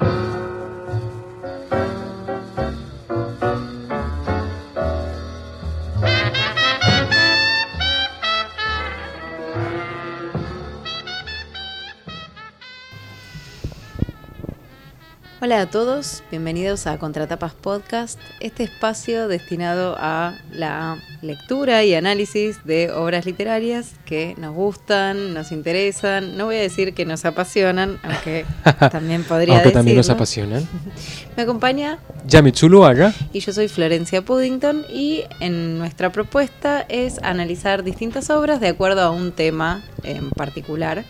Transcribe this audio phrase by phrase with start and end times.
[0.00, 0.41] thank you.
[15.44, 22.64] Hola a todos, bienvenidos a Contratapas Podcast, este espacio destinado a la lectura y análisis
[22.64, 27.98] de obras literarias que nos gustan, nos interesan, no voy a decir que nos apasionan,
[28.04, 28.44] aunque
[28.92, 30.18] también podría Aunque también nos decirlo.
[30.20, 30.68] apasionan.
[31.36, 31.98] Me acompaña
[32.28, 33.12] Yami Zuluaga.
[33.32, 39.00] y yo soy Florencia Puddington y en nuestra propuesta es analizar distintas obras de acuerdo
[39.02, 41.04] a un tema en particular.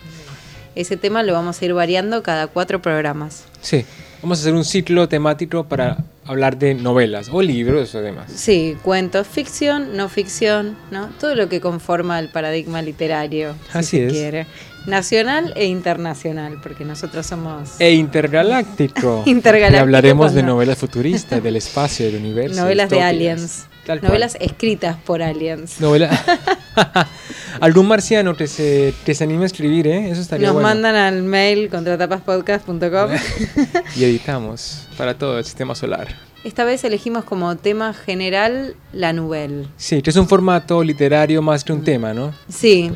[0.74, 3.44] Ese tema lo vamos a ir variando cada cuatro programas.
[3.60, 3.84] Sí,
[4.22, 8.30] vamos a hacer un ciclo temático para hablar de novelas o libros o demás.
[8.34, 11.08] Sí, cuentos, ficción, no ficción, ¿no?
[11.20, 14.12] Todo lo que conforma el paradigma literario, si Así se es.
[14.12, 14.46] quiere.
[14.86, 19.22] Nacional e internacional, porque nosotros somos E intergaláctico.
[19.26, 22.60] Intergaláctico Y hablaremos de novelas futuristas, del espacio, del universo.
[22.60, 23.66] novelas de aliens.
[24.02, 25.80] Novelas escritas por aliens.
[25.80, 26.10] Novela.
[27.60, 30.10] Algún marciano que se, que se anime a escribir, ¿eh?
[30.10, 30.68] Eso estaría Nos bueno.
[30.68, 33.10] mandan al mail contratapaspodcast.com.
[33.96, 36.08] Y editamos para todo el sistema solar.
[36.44, 39.66] Esta vez elegimos como tema general la nouvelle.
[39.76, 42.34] Sí, que es un formato literario más que un tema, ¿no?
[42.48, 42.90] Sí,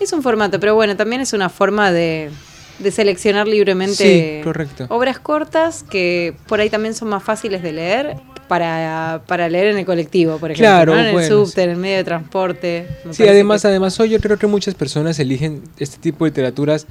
[0.00, 2.30] es un formato, pero bueno, también es una forma de,
[2.78, 8.14] de seleccionar libremente Sí, obras cortas que por ahí también son más fáciles de leer
[8.48, 11.00] para, para leer en el colectivo, por ejemplo, Claro, ¿no?
[11.00, 12.86] en el subte, en el medio de transporte.
[13.04, 16.30] Me Sí, además, que- además hoy yo creo que muchas personas eligen este tipo de
[16.30, 16.86] literaturas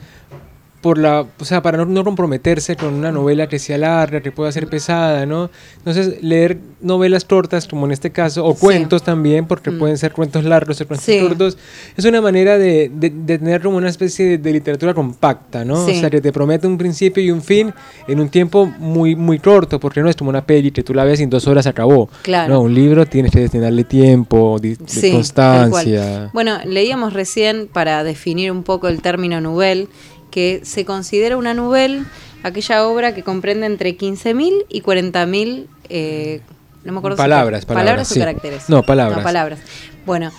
[0.87, 4.31] por la, o sea, para no, no comprometerse con una novela que sea larga, que
[4.31, 5.49] pueda ser pesada, ¿no?
[5.79, 8.59] Entonces, leer novelas cortas, como en este caso, o Sí.
[8.61, 9.79] cuentos también, porque Mm.
[9.79, 11.19] pueden ser cuentos largos o cuentos Sí.
[11.19, 11.57] cortos,
[11.97, 15.85] es una manera de, de- de tener como una especie de, de literatura compacta, ¿no?
[15.85, 15.91] Sí.
[15.91, 17.73] O sea, que te promete un principio y un fin
[18.07, 21.03] en un tiempo muy, muy corto, porque no es como una peli que tú la
[21.03, 22.07] ves y en dos horas acabó.
[22.21, 22.53] Claro.
[22.53, 26.29] No, un libro tienes que destinarle tiempo, Sí, constancia.
[26.33, 29.89] Bueno, leíamos recién para definir un poco el término nouvelle
[30.31, 32.03] que se considera una nouvelle
[32.43, 36.41] aquella obra que comprende entre 15.000 y 40.000 eh,
[36.83, 38.19] no me acuerdo si- Palabras, palabras, o sí.
[38.19, 38.69] caracteres.
[38.69, 39.17] No, palabras.
[39.17, 39.59] No, palabras.
[40.05, 40.31] Bueno,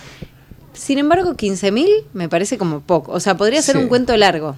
[0.73, 3.13] sin embargo, 15.000 me parece como poco.
[3.13, 3.83] O sea, podría ser Sí.
[3.83, 4.57] un cuento largo.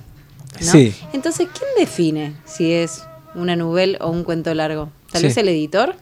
[0.60, 0.66] ¿no?
[0.72, 0.94] Sí.
[1.12, 3.02] Entonces, ¿quién define si es
[3.34, 4.90] una nouvelle o un cuento largo?
[5.10, 5.94] Tal vez el editor,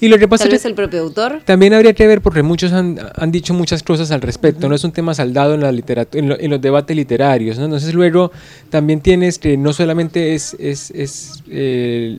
[0.00, 1.40] Y lo que pasa tal vez el propio autor.
[1.44, 4.84] también habría que ver, porque muchos han, han dicho muchas cosas al respecto, no es
[4.84, 7.64] un tema saldado en, la en, lo- en los debates literarios, ¿no?
[7.64, 8.30] Entonces luego
[8.70, 12.18] también tienes que no solamente es, es, es, eh,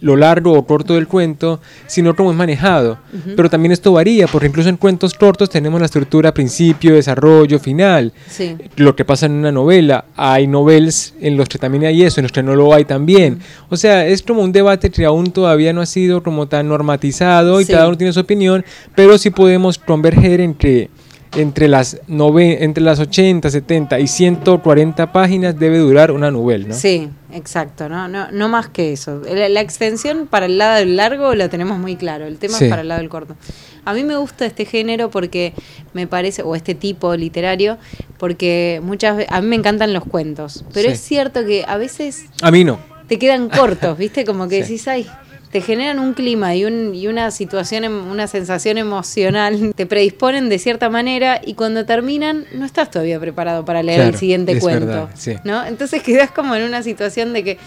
[0.00, 2.98] lo largo o corto del cuento, sino cómo es manejado.
[3.36, 8.12] Pero también esto varía, porque incluso en cuentos cortos tenemos la estructura principio, desarrollo, final.
[8.28, 8.56] Sí.
[8.76, 10.04] lo que pasa en una novela.
[10.16, 13.40] Hay novelas en los que también hay eso, en los que no lo hay también.
[13.68, 17.60] O sea, es como un debate que aún todavía no ha sido como tan normatizado
[17.60, 17.72] y Sí.
[17.72, 20.88] cada uno tiene su opinión, pero sí podemos converger entre
[21.36, 26.74] entre las nove entre las 80, 70 y 140 páginas debe durar una novela, ¿no?
[26.74, 28.08] Sí, exacto, ¿no?
[28.08, 29.20] No, no más que eso.
[29.30, 32.64] La, la extensión para el lado del largo lo tenemos muy claro, el tema Sí.
[32.64, 33.36] es para el lado del corto.
[33.84, 35.52] A mí me gusta este género porque
[35.92, 37.76] me parece, o este tipo literario,
[38.16, 40.94] porque muchas veces, a mí me encantan los cuentos, pero Sí.
[40.94, 42.78] es cierto que a veces A mí no.
[43.06, 44.24] te quedan cortos, ¿viste?
[44.24, 44.72] Como que Sí.
[44.72, 45.06] decís, ay,
[45.50, 50.48] te generan un clima y, un, y una situación, em- una sensación emocional, te predisponen
[50.48, 54.86] de cierta manera y cuando terminan no estás todavía preparado para leer el siguiente cuento,
[54.86, 55.34] verdad, sí.
[55.44, 55.64] ¿no?
[55.64, 57.58] Entonces quedas como en una situación de que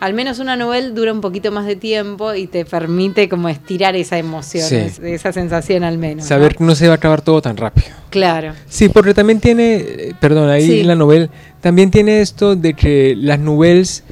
[0.00, 3.96] al menos una novela dura un poquito más de tiempo y te permite como estirar
[3.96, 4.78] esa emoción, Sí.
[5.02, 6.24] esa sensación al menos.
[6.24, 6.28] ¿no?
[6.28, 7.88] Saber que no se va a acabar todo tan rápido.
[8.08, 8.54] Claro.
[8.66, 10.82] Sí, porque también tiene, eh, perdón, ahí Sí.
[10.84, 11.28] la novela,
[11.60, 14.02] también tiene esto de que las novelas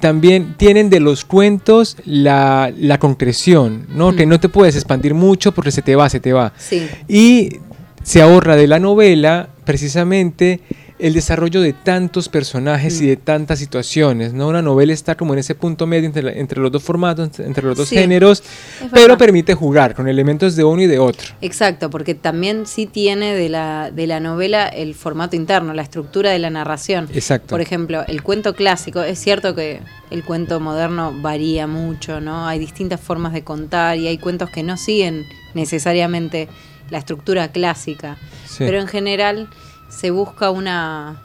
[0.00, 4.12] también tienen de los cuentos la, la concreción, ¿no?
[4.12, 4.16] Mm.
[4.16, 6.52] Que no te puedes expandir mucho porque se te va, se te va.
[6.58, 6.88] Sí.
[7.08, 7.58] Y
[8.02, 10.60] se ahorra de la novela precisamente
[11.00, 14.48] el desarrollo de tantos personajes y de tantas situaciones, ¿no?
[14.48, 17.64] Una novela está como en ese punto medio entre, la- entre los dos formatos, entre-
[17.64, 18.42] los dos Sí, géneros,
[18.92, 21.28] pero permite jugar con elementos de uno y de otro.
[21.40, 26.30] Exacto, porque también sí tiene de la, de la novela el formato interno, la estructura
[26.30, 27.08] de la narración.
[27.14, 27.48] Exacto.
[27.48, 29.80] Por ejemplo, el cuento clásico, es cierto que
[30.10, 32.46] el cuento moderno varía mucho, ¿no?
[32.46, 36.48] Hay distintas formas de contar y hay cuentos que no siguen necesariamente
[36.90, 38.64] la estructura clásica, Sí.
[38.64, 39.48] pero en general
[39.90, 41.20] se busca una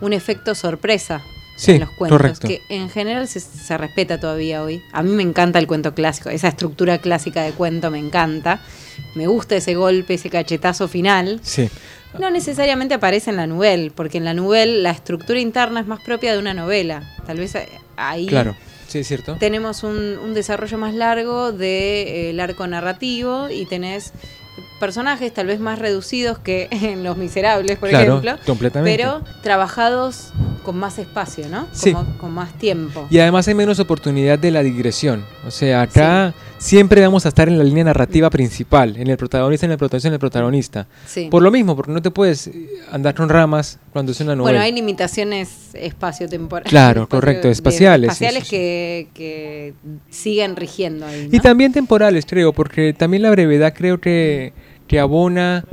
[0.00, 1.22] un efecto sorpresa
[1.56, 2.48] Sí, en los cuentos, correcto.
[2.48, 4.82] que en general se, se respeta todavía hoy.
[4.92, 8.60] A mí me encanta el cuento clásico, esa estructura clásica de cuento me encanta.
[9.14, 11.40] Me gusta ese golpe, ese cachetazo final.
[11.42, 11.70] Sí.
[12.18, 16.00] No necesariamente aparece en la novela, porque en la novela la estructura interna es más
[16.00, 17.02] propia de una novela.
[17.26, 17.66] Tal vez eh,
[17.96, 18.54] ahí Claro.
[18.86, 19.36] Sí, es cierto.
[19.40, 24.12] tenemos un, un desarrollo más largo del arco narrativo y tenés
[24.78, 28.96] personajes tal vez más reducidos que en Los Miserables, por Claro, ejemplo, completamente.
[28.96, 30.30] pero trabajados
[30.66, 31.68] con más espacio, ¿no?
[31.70, 31.92] Sí.
[31.92, 33.06] Como- con más tiempo.
[33.08, 35.24] Y además hay menos oportunidad de la digresión.
[35.46, 39.64] O sea, acá siempre vamos a estar en la línea narrativa principal, en el protagonista,
[39.66, 40.86] en el protagonista, en el protagonista.
[41.06, 41.28] Sí.
[41.30, 44.58] Por lo mismo, porque no te puedes eh, andar con ramas cuando es una novela.
[44.58, 46.68] Bueno, hay limitaciones espacio-temporales.
[46.68, 48.48] Claro, espacio- correcto, espaciales, Espaciales.
[48.48, 49.74] Que, que
[50.10, 51.28] siguen rigiendo ahí.
[51.30, 54.52] Y también temporales, creo, porque también la brevedad creo que,
[54.88, 55.64] que abona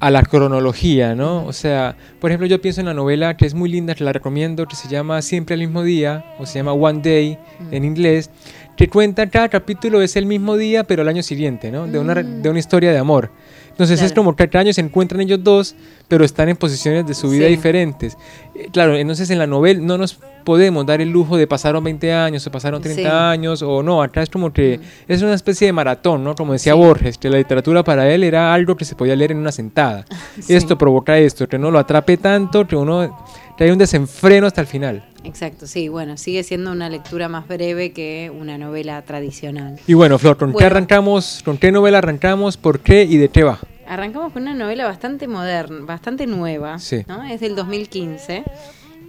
[0.00, 1.44] a la cronología, ¿no?
[1.46, 4.12] O sea, por ejemplo, yo pienso en la novela que es muy linda, que la
[4.12, 7.38] recomiendo, que se llama Siempre al mismo día, o se llama One Day
[7.70, 8.30] en inglés,
[8.76, 11.86] que cuenta cada capítulo es el mismo día, pero el año siguiente, ¿no?
[11.86, 12.42] De una, Mm.
[12.42, 13.30] de una historia de amor.
[13.76, 14.22] Entonces es Claro.
[14.22, 15.74] como que cada año se encuentran ellos dos,
[16.08, 17.50] pero están en posiciones de su vida Sí.
[17.56, 18.16] diferentes.
[18.54, 22.10] Eh, Claro, entonces en la novela no nos podemos dar el lujo de pasaron 20
[22.12, 23.06] años o pasaron 30 Sí.
[23.08, 25.12] años o no, acá es como que Mm.
[25.12, 26.34] es una especie de maratón, ¿no?
[26.34, 26.78] Como decía Sí.
[26.78, 30.06] Borges, que la literatura para él era algo que se podía leer en una sentada.
[30.48, 33.24] Esto provoca esto, que no lo atrape tanto, que uno
[33.58, 35.04] que hay un desenfreno hasta el final.
[35.26, 39.78] Exacto, sí, bueno, sigue siendo una lectura más breve que una novela tradicional.
[39.86, 41.42] Y bueno, Flor, ¿con qué arrancamos?
[41.44, 42.56] ¿Con qué novela arrancamos?
[42.56, 43.58] ¿Por qué y de qué va?
[43.88, 47.04] Arrancamos con una novela bastante moderna, bastante nueva, Sí.
[47.08, 47.24] ¿no?
[47.24, 48.44] Es del 2015.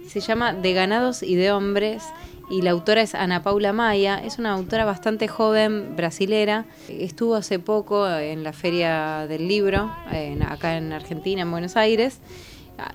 [0.08, 2.02] Se llama De ganados y de hombres
[2.50, 4.20] y la autora es Ana Paula Maya.
[4.24, 6.64] Es una autora bastante joven, brasilera.
[6.88, 12.18] Estuvo hace poco en la Feria del Libro, en- acá en Argentina, en Buenos Aires,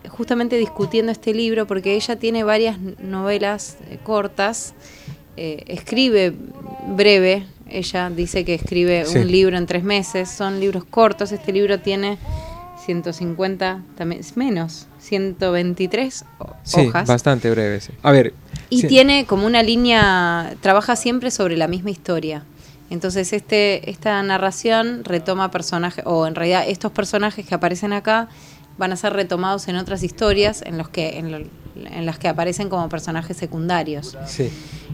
[0.09, 4.73] justamente discutiendo este libro porque ella tiene varias novelas eh, cortas.
[5.35, 6.31] eh, escribe
[6.95, 9.17] breve, ella dice que escribe Sí.
[9.17, 12.19] un libro en tres meses, son libros cortos, este libro tiene
[12.85, 17.07] 150, también menos, 123 ho- Sí, hojas.
[17.07, 17.79] bastante breve.
[17.81, 17.91] sí.
[18.03, 18.33] A ver.
[18.69, 22.43] Y sí, tiene como una línea, trabaja siempre sobre la misma historia.
[22.89, 28.27] Entonces este, esta narración retoma personajes, o en realidad estos personajes que aparecen acá
[28.77, 31.37] van a ser retomados en otras historias en, los que, en, lo-
[31.75, 34.17] en las que aparecen como personajes secundarios.
[34.25, 34.49] Sí.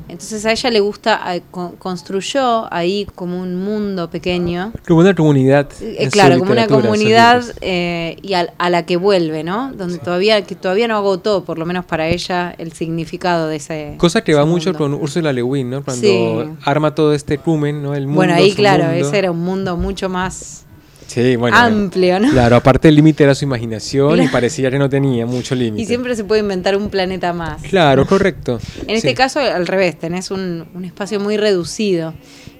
[0.08, 1.22] Entonces a ella le gusta,
[1.52, 5.70] con- construyó ahí como un mundo pequeño Como una comunidad.
[5.82, 7.56] eh, claro, como una comunidad libros.
[7.62, 9.72] eh, y al- a, la que vuelve, ¿no?
[9.74, 13.94] Donde todavía que todavía no agotó, por lo menos para ella, el significado de ese.
[13.98, 15.84] Cosa que ese va mucho con Úrsula Le Guin, ¿no?
[15.84, 16.50] Cuando Sí.
[16.66, 17.94] arma todo este cumen, ¿no?
[17.94, 19.08] El mundo, Bueno, ahí claro, mundo.
[19.08, 20.66] ese era un mundo mucho más
[21.10, 21.58] Sí, bueno.
[21.58, 22.30] amplio, ¿no?
[22.30, 25.82] Claro, aparte el límite era su imaginación y parecía que no tenía mucho límite.
[25.82, 27.62] Y siempre se puede inventar un planeta más.
[27.64, 28.60] Claro, correcto.
[28.88, 32.14] En este caso, al revés, tenés un, un espacio muy reducido.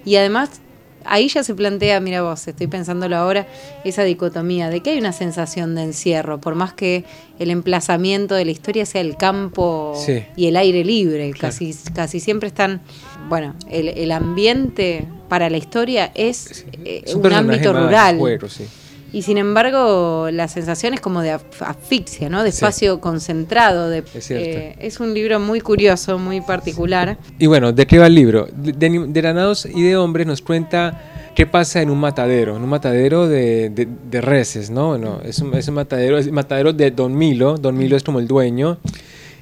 [0.04, 0.60] Y además,
[1.04, 3.46] ahí ya se plantea, mira vos, estoy pensándolo ahora,
[3.84, 7.04] esa dicotomía de que hay una sensación de encierro, por más que
[7.38, 10.24] el emplazamiento de la historia sea el campo Sí.
[10.36, 11.52] y el aire libre, Claro.
[11.54, 12.80] casi, casi siempre están,
[13.28, 18.18] bueno, el, el ambiente para la historia es, eh, un, ámbito rural.
[18.48, 18.66] sí.
[19.12, 21.30] Y sin embargo, la sensación es como de
[21.60, 22.42] asfixia, ¿no?
[22.44, 22.56] De Sí.
[22.58, 23.88] espacio concentrado.
[23.88, 27.18] De, Es eh, es un libro muy curioso, muy particular.
[27.38, 28.46] Y bueno, ¿de qué va el libro?
[28.52, 31.00] De, de, de Granados y de Hombres nos cuenta
[31.34, 34.88] qué pasa en un matadero, en un matadero de, de- reses, ¿no?
[34.88, 38.02] Bueno, es un, es un matadero, es un matadero de Don Milo, Don Milo es
[38.04, 38.78] como el dueño,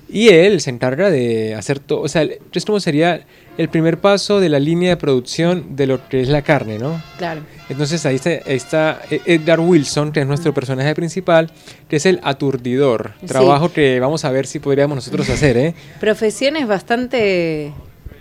[0.08, 3.26] y él se encarga de hacer todo, o sea, es como sería
[3.58, 7.02] el primer paso de la línea de producción de lo que es la carne, ¿no?
[7.18, 7.42] Claro.
[7.68, 11.50] Entonces ahí está, ahí está Edgar Wilson, que es nuestro personaje principal,
[11.88, 13.12] que es el aturdidor.
[13.20, 13.26] Sí.
[13.26, 15.74] Trabajo que vamos a ver si podríamos nosotros hacer, ¿eh?
[16.00, 17.72] Profesiones bastante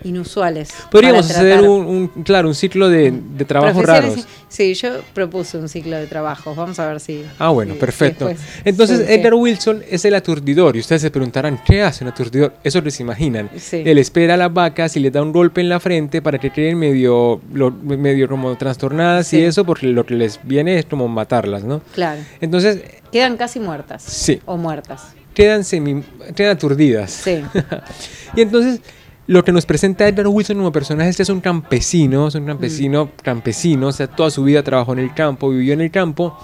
[0.04, 0.70] inusuales.
[0.90, 4.26] Podríamos hacer un, un- claro, un ciclo de, de trabajos raros.
[4.48, 6.56] Sí, yo propuse un ciclo de trabajos.
[6.56, 7.22] Vamos a ver si.
[7.38, 8.28] Ah, bueno, si- perfecto.
[8.30, 9.14] si Entonces, surge.
[9.14, 10.76] Edgar Wilson es el aturdidor.
[10.76, 12.54] Y ustedes se preguntarán, ¿qué hace un aturdidor?
[12.64, 13.50] Eso les imaginan.
[13.56, 13.82] Sí.
[13.84, 16.50] Él espera a las vacas y les da un golpe en la frente para que
[16.50, 19.38] queden medio, lo- medio como trastornadas Sí.
[19.38, 21.80] y eso, porque lo que les viene es como matarlas, ¿no?
[21.94, 22.20] Claro.
[22.40, 22.80] Entonces,
[23.12, 24.02] Quedan casi muertas.
[24.02, 24.40] Sí.
[24.44, 25.14] O muertas.
[25.32, 26.02] quedan, semi,
[26.34, 27.10] quedan aturdidas.
[27.10, 27.42] Sí.
[28.36, 28.80] y entonces,
[29.28, 32.42] lo que nos presenta Edgar Wilson como personaje es que es un campesino, es un
[32.44, 32.46] Mm.
[32.46, 36.36] campesino, campesino, o sea, toda su vida trabajó en el campo, vivió en el campo,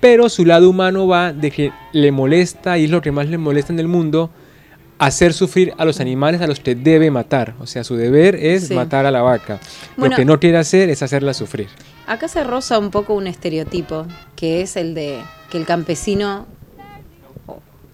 [0.00, 3.38] pero su lado humano va de que le molesta, y es lo que más le
[3.38, 4.30] molesta en el mundo,
[4.98, 7.54] hacer sufrir a los animales a los que debe matar.
[7.60, 8.74] O sea, su deber es Sí.
[8.74, 9.60] matar a la vaca.
[9.96, 10.10] Bueno.
[10.12, 11.68] lo que no quiere hacer es hacerla sufrir.
[12.06, 15.18] Acá se roza un poco un estereotipo, que es el de
[15.50, 16.46] que el campesino,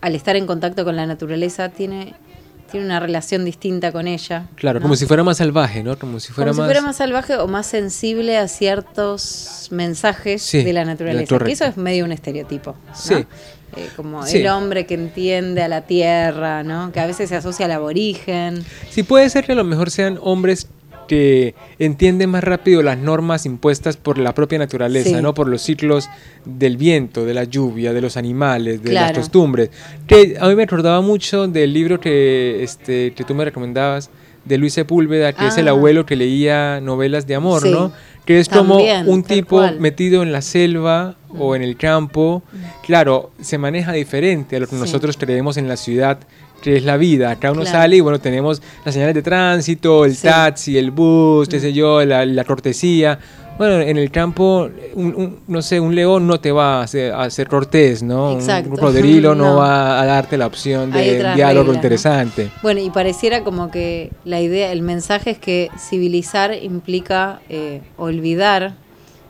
[0.01, 2.15] al estar en contacto con la naturaleza, tiene
[2.71, 4.47] tiene una relación distinta con ella.
[4.55, 4.83] Claro, ¿no?
[4.85, 5.99] como si fuera más salvaje, ¿no?
[5.99, 6.67] Como si fuera, Como más...
[6.69, 11.39] si fuera más salvaje o más sensible a ciertos mensajes Sí, de la naturaleza.
[11.39, 12.77] que eso es medio un estereotipo.
[12.87, 12.95] ¿no?
[12.95, 13.15] Sí.
[13.77, 14.39] Eh, como Sí.
[14.39, 16.91] el hombre que entiende a la tierra, ¿no?
[16.93, 18.65] Que a veces se asocia al aborigen.
[18.91, 20.69] Sí, puede ser que a lo mejor sean hombres
[21.09, 25.23] que entienden más rápido las normas impuestas por la propia naturaleza, Sí.
[25.23, 25.35] ¿no?
[25.35, 26.09] Por los ciclos
[26.45, 29.71] del viento, de la lluvia, de los animales, de las costumbres.
[30.07, 34.11] Que a mí me acordaba mucho del libro que, este, que tú me recomendabas
[34.49, 35.73] de Luis Sepúlveda, que es el Ah.
[35.73, 37.71] abuelo que leía novelas de amor, Sí.
[37.71, 37.93] ¿no?
[38.25, 39.81] Que es como También, un tal tipo cual.
[39.81, 42.43] metido en la selva o en el campo.
[42.85, 44.81] Claro, se maneja diferente a lo que Sí.
[44.81, 46.19] nosotros creemos en la ciudad,
[46.63, 47.31] que es la vida.
[47.31, 47.79] Acá uno Claro.
[47.79, 50.27] sale y bueno, tenemos las señales de tránsito, el Sí.
[50.27, 53.19] taxi, el bus, qué sé yo, la, la cortesía.
[53.59, 57.13] Bueno, en el campo, un, un- no sé, un león no te va a hacer,
[57.13, 58.31] a hacer cortés, ¿no?
[58.33, 58.71] Un- Exacto.
[58.71, 59.45] Un cocodrilo no.
[59.49, 59.57] No.
[59.57, 62.51] va a darte la opción de otras diálogo interesante.
[62.63, 68.75] Bueno, y pareciera como que la idea, el mensaje es que civilizar implica eh, olvidar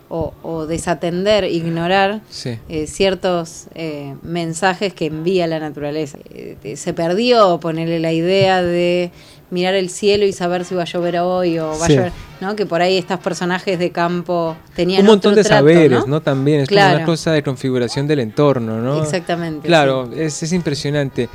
[0.09, 2.57] o, o desatender, ignorar Sí.
[2.67, 6.17] eh, ciertos eh, mensajes que envía la naturaleza.
[6.33, 9.11] Eh, se perdió ponerle la idea de
[9.51, 11.93] mirar el cielo y saber si va a llover hoy o va Sí.
[11.93, 12.55] a llover, ¿no?
[12.55, 16.21] Que por ahí estos personajes de campo tenían Un montón otro de trato, saberes, ¿no?
[16.21, 19.01] También es como una cosa de configuración del entorno, ¿no?
[19.01, 21.29] Exactamente, Claro, es, es impresionante.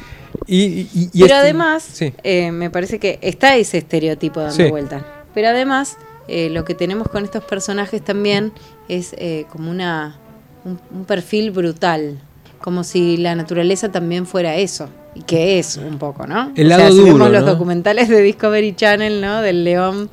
[0.46, 2.12] Y, y- Pero este- además, Sí.
[2.22, 5.04] eh, me parece que está ese estereotipo dando vuelta.
[5.34, 5.96] Pero además,
[6.28, 8.52] eh, lo que tenemos con estos personajes también
[8.88, 10.16] es eh, como una
[10.64, 12.18] un, un perfil brutal.
[12.60, 14.88] Como si la naturaleza también fuera eso.
[15.14, 16.52] Y que es un poco, ¿no?
[16.56, 19.40] El o sea, lado si duro, vemos los documentales de Discovery Channel, ¿no?
[19.42, 20.10] Del león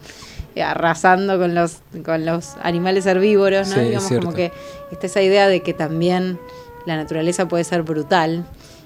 [0.61, 3.75] arrasando con los, con los animales herbívoros, ¿no?
[3.75, 4.51] Sí, Digamos como que
[4.91, 6.39] está esa idea de que también
[6.85, 8.43] la naturaleza puede ser brutal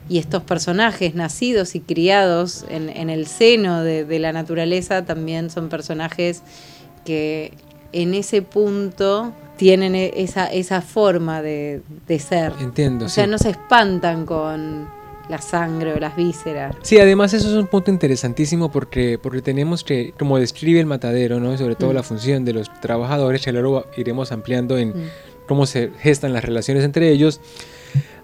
[0.07, 5.49] y estos personajes nacidos y criados en, en el seno de, de la naturaleza también
[5.49, 6.43] son personajes
[7.03, 7.53] que
[7.91, 12.53] en ese punto tienen e- esa, esa forma de, de ser.
[12.59, 13.29] Entiendo, O sea, sí.
[13.31, 14.87] no se espantan con
[15.29, 16.75] la sangre o las vísceras.
[16.81, 21.39] Sí, además eso es un punto interesantísimo porque, porque tenemos que, como describe el matadero,
[21.39, 21.57] ¿no?
[21.57, 21.95] Sobre todo Mm.
[21.95, 25.09] la función de los trabajadores, que luego iremos ampliando en Mm.
[25.47, 27.39] cómo se gestan las relaciones entre ellos,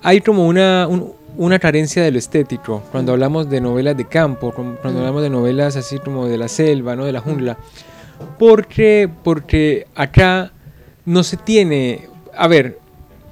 [0.04, 2.84] hay como una, un- una carencia de lo estético.
[2.92, 3.14] Cuando Mm.
[3.14, 7.06] hablamos de novelas de campo, cuando hablamos de novelas así como de la selva, ¿no?
[7.06, 7.58] De la jungla.
[8.38, 10.52] Porque, porque acá
[11.06, 12.08] no se tiene...
[12.36, 12.80] A ver,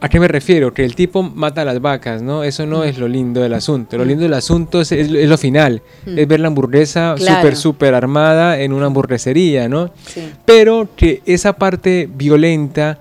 [0.01, 0.73] ¿a qué me refiero?
[0.73, 2.43] Que el tipo mata a las vacas, ¿no?
[2.43, 3.97] Eso no es lo lindo del asunto.
[3.97, 5.81] Lo lindo del asunto es, es- es lo final.
[6.05, 6.19] Mm.
[6.19, 7.37] Es ver la hamburguesa Claro.
[7.41, 9.91] súper, súper armada en una hamburguesería, ¿no?
[10.05, 10.21] Sí.
[10.45, 12.99] Pero que esa parte violenta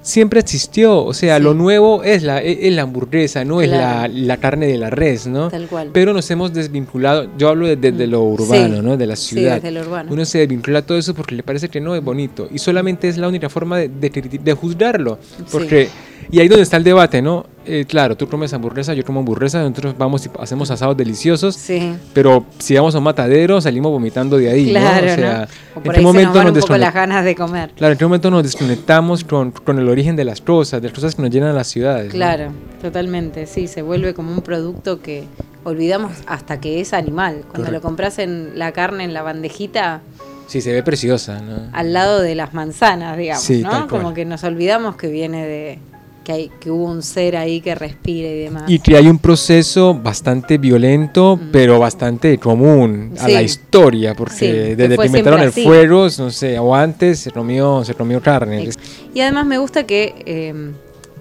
[0.00, 1.04] siempre existió.
[1.04, 1.42] O sea, Sí.
[1.44, 4.90] lo nuevo es la, es es la hamburguesa, no es la, la carne de la
[4.90, 5.48] res, ¿no?
[5.48, 5.90] Tal cual.
[5.92, 8.82] Pero nos hemos desvinculado, yo hablo desde lo urbano, Sí.
[8.82, 8.96] ¿no?
[8.96, 9.56] De la Sí, ciudad.
[9.56, 10.10] desde lo urbano.
[10.12, 12.48] Uno se desvincula de todo eso porque le parece que no es bonito.
[12.52, 15.18] Y solamente es la única forma de, de juzgarlo.
[15.52, 15.88] Porque,
[16.30, 17.46] y ahí donde está el debate, ¿no?
[17.64, 21.54] Eh, claro, tú comes hamburguesa, yo como hamburguesa, nosotros vamos y hacemos asados deliciosos.
[21.54, 21.94] Sí.
[22.12, 25.12] Pero si vamos a un matadero, salimos vomitando de ahí, Claro, ¿no?
[25.12, 25.22] O ¿no?
[25.22, 27.70] sea, O ¿en qué nos momento nos un poco las desconect- ganas de comer.
[27.76, 30.94] Claro, ¿en qué momento nos desconectamos con, con el origen de las cosas, de las
[30.94, 32.06] cosas que nos llenan las ciudades?
[32.06, 32.10] ¿no?
[32.12, 32.50] Claro,
[32.80, 35.24] totalmente, sí, se vuelve como un producto que
[35.64, 37.42] olvidamos hasta que es animal.
[37.42, 37.72] Cuando Correcto.
[37.72, 40.00] lo compras en la carne en la bandejita
[40.48, 41.70] Sí, se ve preciosa, ¿no?
[41.72, 43.86] al lado de las manzanas, digamos, Sí, ¿no?
[43.88, 45.78] Como que nos olvidamos que viene de
[46.22, 48.64] que hay que hubo un ser ahí que respira y demás.
[48.66, 54.46] Y que hay un proceso bastante violento, pero bastante común a la historia, porque Sí,
[54.74, 55.64] desde que inventaron el así.
[55.64, 58.70] fuego, no sé, o antes se comió, se comió carne.
[59.14, 60.72] Y además me gusta que eh,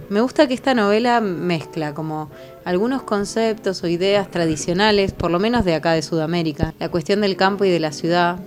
[0.10, 2.30] me gusta que esta novela mezcla como
[2.66, 6.74] algunos conceptos o ideas tradicionales, por lo menos de acá de Sudamérica.
[6.80, 8.38] La cuestión del campo y de la ciudad.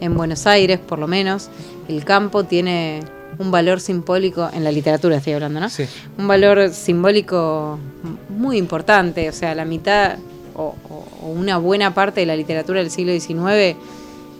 [0.00, 1.50] En Buenos Aires, por lo menos,
[1.88, 3.00] el campo tiene
[3.38, 5.68] un valor simbólico, en la literatura estoy hablando, ¿no?
[5.68, 5.84] Sí.
[6.18, 7.78] Un valor simbólico
[8.28, 10.18] muy importante, o sea, la mitad
[10.54, 10.74] o,
[11.22, 13.76] una buena parte de la literatura del siglo XIX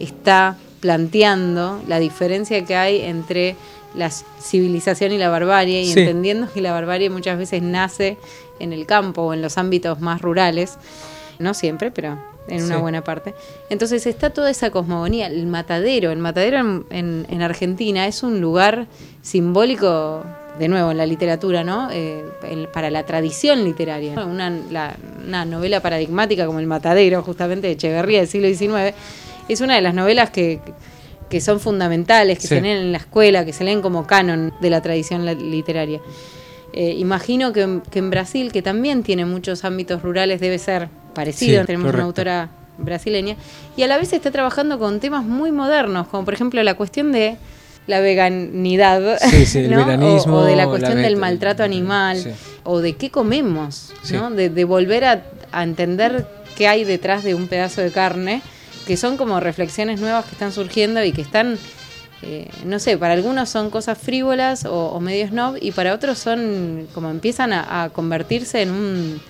[0.01, 3.57] está planteando la diferencia que hay entre
[3.95, 6.01] la civilización y la barbarie y Sí.
[6.01, 8.17] entendiendo que la barbarie muchas veces nace
[8.59, 10.77] en el campo o en los ámbitos más rurales,
[11.39, 12.81] no siempre, pero en una Sí.
[12.81, 13.35] buena parte.
[13.71, 18.41] Entonces está toda esa cosmogonía, el matadero, el matadero en, en- en Argentina es un
[18.41, 18.87] lugar
[19.23, 20.25] simbólico,
[20.59, 21.89] de nuevo, en la literatura, ¿no?
[21.93, 24.15] Eh, el- para la tradición literaria.
[24.25, 28.95] Una, la- una novela paradigmática como El matadero, justamente de Echeverría del siglo XIX,
[29.49, 30.61] es una de las novelas que,
[31.31, 32.49] que son fundamentales, que Sí.
[32.49, 36.01] se leen en la escuela, que se leen como canon de la tradición literaria.
[36.81, 41.63] Eh, imagino que, que en Brasil, que también tiene muchos ámbitos rurales, debe ser parecido.
[41.63, 43.35] Sí, Tenemos una autora brasileña,
[43.77, 47.11] y a la vez está trabajando con temas muy modernos, como por ejemplo la cuestión
[47.11, 47.37] de
[47.89, 49.83] la veganidad, Sí, sí, el ¿no?
[49.83, 52.31] O- veganismo, o, de la la cuestión del maltrato animal, sí.
[52.63, 53.93] o de qué comemos.
[54.13, 54.31] ¿no?
[54.31, 58.41] de, de volver a, a entender qué hay detrás de un pedazo de carne,
[58.87, 61.59] que son como reflexiones nuevas que están surgiendo y que están,
[62.23, 66.19] eh, no sé, para algunos son cosas frívolas o, o medio snob, y para otros
[66.19, 69.21] son como empiezan a, a convertirse en un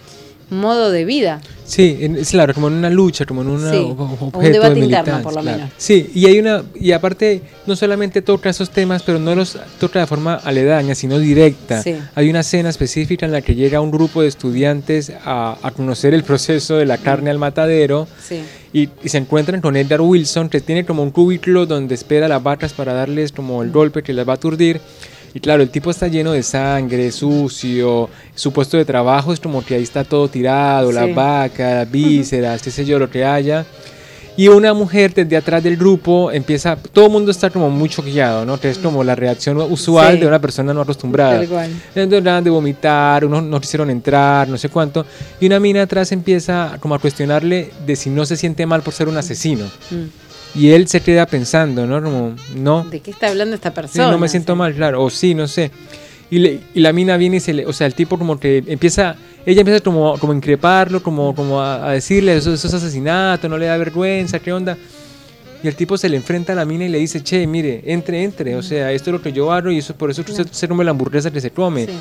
[0.50, 1.40] modo de vida.
[1.67, 4.38] Sí, es claro, como en una lucha, como en una Sí, o- o un objeto
[4.40, 5.59] de debate interno, por lo claro.
[5.59, 5.73] menos.
[5.76, 10.00] Sí, y hay una y aparte no solamente toca esos temas, pero no los toca
[10.00, 11.83] de forma aledaña, sino directa.
[11.83, 11.95] Sí.
[12.14, 16.14] Hay una escena específica en la que llega un grupo de estudiantes a, a conocer
[16.14, 18.40] el proceso de la carne al matadero Sí.
[18.73, 22.28] y, y se encuentran con Edgar Wilson, que tiene como un cubículo donde espera a
[22.31, 24.81] las vacas para darles como el golpe que las va a aturdir.
[25.38, 29.64] Y claro, el tipo está lleno de sangre, sucio, su puesto de trabajo es como
[29.64, 30.95] que ahí está todo tirado, Sí.
[30.97, 33.64] las vacas, las vísceras, qué sé yo, lo que haya.
[34.37, 38.45] Y una mujer desde atrás del grupo empieza, todo el mundo está como muy choqueado,
[38.45, 38.59] ¿no?
[38.59, 40.21] Que es como la reacción usual Sí.
[40.23, 41.37] de una persona no acostumbrada.
[41.38, 41.71] Tal cual.
[41.95, 45.07] Entonces, de vomitar, unos no quisieron entrar, no sé cuánto.
[45.38, 48.92] Y una mina atrás empieza como a cuestionarle de si no se siente mal por
[48.92, 49.66] ser un asesino.
[49.92, 50.27] Mm.
[50.55, 52.02] Y él se queda pensando, ¿no?
[52.02, 54.11] Como, no, ¿De qué está hablando esta sí, persona?
[54.11, 54.59] no me siento Sí.
[54.59, 55.71] mal, claro, o sí, no sé.
[56.31, 58.62] Y, le- y la mina viene y se le, o sea, el tipo como que
[58.67, 62.75] empieza, ella empieza como, como a increparlo, como, como a, a decirle, eso, eso es
[62.75, 64.76] asesinato, no le da vergüenza, ¿qué onda?
[65.62, 68.23] Y el tipo se le enfrenta a la mina y le dice, che, mire, entre,
[68.23, 70.49] entre, o sea, esto es lo que yo hago y eso por eso usted Claro.
[70.52, 71.87] se come la hamburguesa que se come.
[71.87, 71.93] Sí.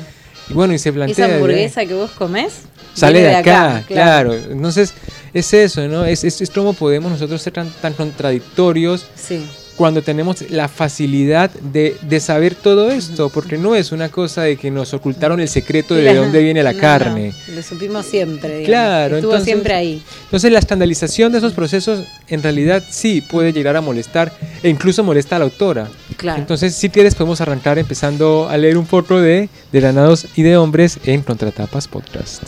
[0.50, 1.26] Y bueno, y se plantea...
[1.26, 2.52] Esa hamburguesa que vos comés
[2.94, 4.32] sale viene de acá, claro.
[4.34, 4.94] Entonces,
[5.38, 6.04] es eso, ¿no?
[6.04, 9.44] Es, es, es como podemos nosotros ser tan, tan contradictorios Sí,
[9.76, 14.56] cuando tenemos la facilidad de, de saber todo esto, porque no es una cosa de
[14.56, 16.22] que nos ocultaron el secreto de Claro.
[16.22, 17.32] dónde viene la No, carne.
[17.48, 18.48] no, lo supimos siempre.
[18.58, 18.66] digamos.
[18.66, 20.02] Claro, Estuvo entonces- siempre ahí.
[20.24, 24.32] Entonces, la escandalización de esos procesos en realidad sí puede llegar a molestar
[24.64, 25.86] e incluso molesta a la autora.
[26.16, 26.40] Claro.
[26.40, 30.56] Entonces, si quieres, podemos arrancar empezando a leer un poco de, de Granados y de
[30.56, 32.42] Hombres en Contratapas Podcast.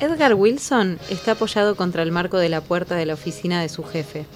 [0.00, 3.84] Edgar Wilson está apoyado contra el marco de la puerta de la oficina de su
[3.84, 4.26] jefe,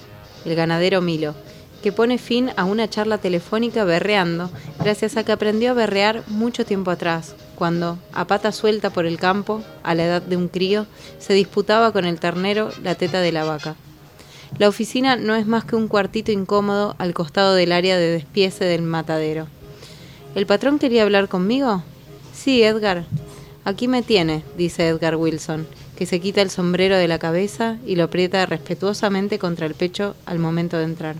[0.45, 1.35] el ganadero Milo,
[1.83, 6.65] que pone fin a una charla telefónica berreando, gracias a que aprendió a berrear mucho
[6.65, 10.87] tiempo atrás, cuando, a pata suelta por el campo, a la edad de un crío,
[11.19, 13.75] se disputaba con el ternero la teta de la vaca.
[14.57, 18.63] La oficina no es más que un cuartito incómodo al costado del área de despiece
[18.63, 19.47] del matadero.
[20.35, 21.83] ¿El patrón quería hablar conmigo?
[22.33, 23.03] Sí, Edgar.
[23.65, 25.67] Aquí me tiene, dice Edgar Wilson,
[25.97, 30.15] que se quita el sombrero de la cabeza y lo aprieta respetuosamente contra el pecho
[30.25, 31.17] al momento de entrar.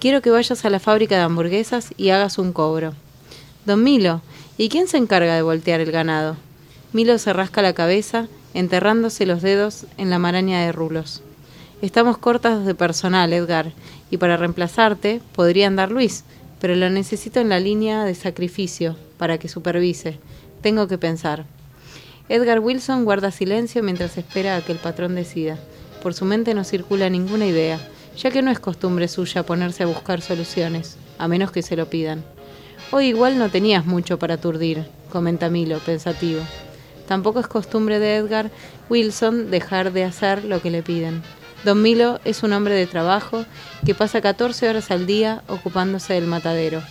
[0.00, 2.94] Quiero que vayas a la fábrica de hamburguesas y hagas un cobro.
[3.66, 4.22] Don Milo,
[4.56, 6.36] ¿y quién se encarga de voltear el ganado?
[6.92, 11.22] Milo se rasca la cabeza, enterrándose los dedos en la maraña de rulos.
[11.82, 13.72] Estamos cortas de personal, Edgar,
[14.10, 16.24] y para reemplazarte podría andar Luis,
[16.60, 20.18] pero lo necesito en la línea de sacrificio para que supervise.
[20.60, 21.44] Tengo que pensar.
[22.28, 25.56] Edgar Wilson guarda silencio mientras espera a que el patrón decida.
[26.02, 27.78] Por su mente no circula ninguna idea,
[28.16, 31.88] ya que no es costumbre suya ponerse a buscar soluciones, a menos que se lo
[31.88, 32.24] pidan.
[32.90, 36.40] Hoy igual no tenías mucho para aturdir, comenta Milo, pensativo.
[37.06, 38.50] Tampoco es costumbre de Edgar
[38.90, 41.22] Wilson dejar de hacer lo que le piden.
[41.64, 43.44] Don Milo es un hombre de trabajo
[43.84, 46.82] que pasa 14 horas al día ocupándose del matadero.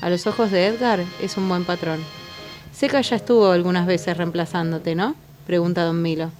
[0.00, 2.00] A los ojos de Edgar es un buen patrón.
[2.74, 5.14] Seca ya estuvo algunas veces reemplazándote, ¿no?
[5.46, 6.30] Pregunta don Milo.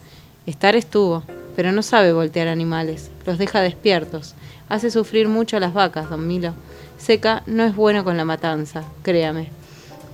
[0.46, 1.22] Estar estuvo,
[1.54, 3.12] pero no sabe voltear animales.
[3.24, 4.34] Los deja despiertos.
[4.68, 6.52] Hace sufrir mucho a las vacas, don Milo.
[6.98, 9.48] Seca no es bueno con la matanza, créame.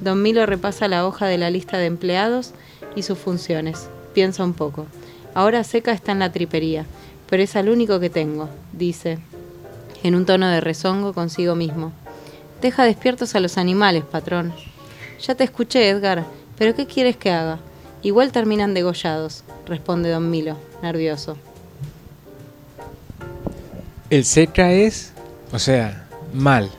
[0.02, 2.52] Don Milo repasa la hoja de la lista de empleados
[2.94, 3.88] y sus funciones.
[4.12, 4.87] Piensa un poco.
[5.33, 6.85] Ahora Seca está en la tripería,
[7.30, 9.18] pero es al único que tengo, dice,
[10.02, 11.92] en un tono de rezongo consigo mismo.
[12.61, 14.52] Deja despiertos a los animales, patrón.
[15.22, 16.24] Ya te escuché, Edgar,
[16.56, 17.59] pero ¿qué quieres que haga?
[18.02, 21.37] Igual terminan degollados, responde don Milo, nervioso.
[24.09, 25.12] El seca es,
[25.52, 26.70] o sea, mal.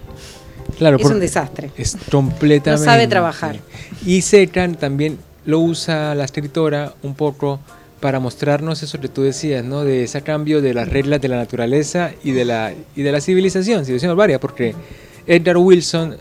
[0.77, 1.69] Claro, Es un desastre.
[1.77, 2.85] Es completamente.
[2.85, 3.59] No sabe trabajar.
[4.05, 7.59] Y seca también lo usa la escritora un poco
[7.99, 9.83] para mostrarnos eso que tú decías, ¿no?
[9.83, 13.21] De ese cambio de las reglas de la naturaleza y de la, y de la
[13.21, 14.73] civilización, civilización varia, porque
[15.27, 16.17] Edgar Wilson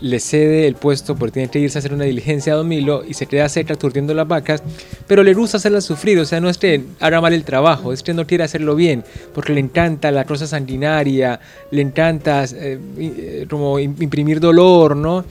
[0.00, 3.04] le cede el puesto porque tiene que irse a hacer una diligencia a Don Milo
[3.04, 4.62] y se queda seca turdiendo las vacas,
[5.06, 8.02] pero le gusta hacerlas sufrir, o sea, no es que haga mal el trabajo, es
[8.02, 9.02] que no quiere hacerlo bien,
[9.34, 11.40] porque le encanta la cosa sanguinaria,
[11.72, 15.24] le encanta eh, eh, como im- imprimir dolor, ¿no?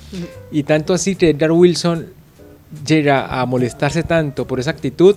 [0.52, 2.08] Y tanto así que Edgar Wilson
[2.86, 5.16] llega a molestarse tanto por esa actitud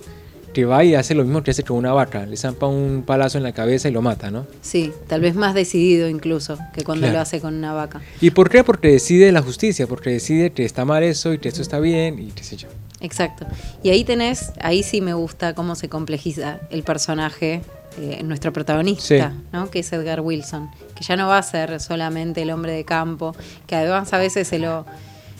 [0.53, 3.37] que va y hace lo mismo que hace con una vaca, le zampa un palazo
[3.37, 4.45] en la cabeza y lo mata, ¿no?
[4.61, 7.15] Sí, tal vez más decidido incluso que cuando Claro.
[7.17, 8.01] lo hace con una vaca.
[8.19, 8.63] ¿Y por qué?
[8.63, 12.19] Porque decide la justicia, porque decide que está mal eso y que esto está bien
[12.19, 12.67] y qué sé yo.
[12.99, 13.45] Exacto.
[13.83, 17.61] Y ahí tenés, ahí sí me gusta cómo se complejiza el personaje,
[17.99, 19.37] eh, nuestro protagonista, Sí.
[19.51, 19.69] ¿no?
[19.71, 23.35] Que es Edgar Wilson, que ya no va a ser solamente el hombre de campo,
[23.67, 24.85] que además a veces se lo,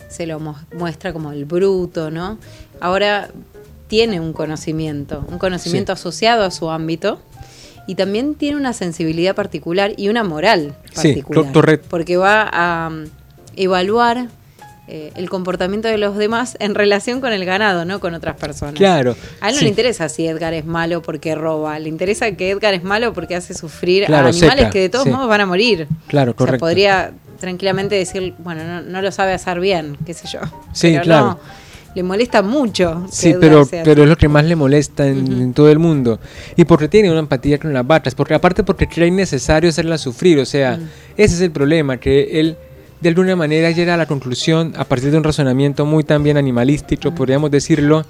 [0.08, 2.38] se lo mu- muestra como el bruto, ¿no?
[2.80, 3.30] Ahora
[3.92, 7.20] tiene un conocimiento, un conocimiento asociado a su ámbito.
[7.86, 11.44] Y también tiene una sensibilidad particular y una moral Sí, particular.
[11.44, 11.88] cor- correcto.
[11.90, 13.04] Porque va a um,
[13.54, 14.28] evaluar
[14.88, 18.76] eh, el comportamiento de los demás en relación con el ganado, no con otras personas.
[18.76, 19.14] Claro.
[19.42, 19.64] A él no sí.
[19.64, 23.34] le interesa si Edgar es malo porque roba, le interesa que Edgar es malo porque
[23.36, 25.10] hace sufrir Claro, a animales seca, que de todos sí.
[25.10, 25.86] modos van a morir.
[26.06, 26.60] Claro, O sea, correcto.
[26.64, 30.38] podría tranquilamente decir, bueno, no, no lo sabe hacer bien, qué sé yo.
[30.72, 31.26] Sí, Pero claro.
[31.26, 31.38] no,
[31.94, 33.06] le molesta mucho.
[33.10, 36.18] Sí, pero, pero es lo que más le molesta en, todo el mundo.
[36.56, 40.38] Y porque tiene una empatía con las vacas, porque aparte porque cree innecesario hacerlas sufrir,
[40.38, 40.88] o sea, Mm.
[41.16, 42.56] ese es el problema, que él
[43.00, 47.10] de alguna manera llega a la conclusión, a partir de un razonamiento muy también animalístico,
[47.10, 47.14] Mm.
[47.14, 48.04] podríamos decirlo,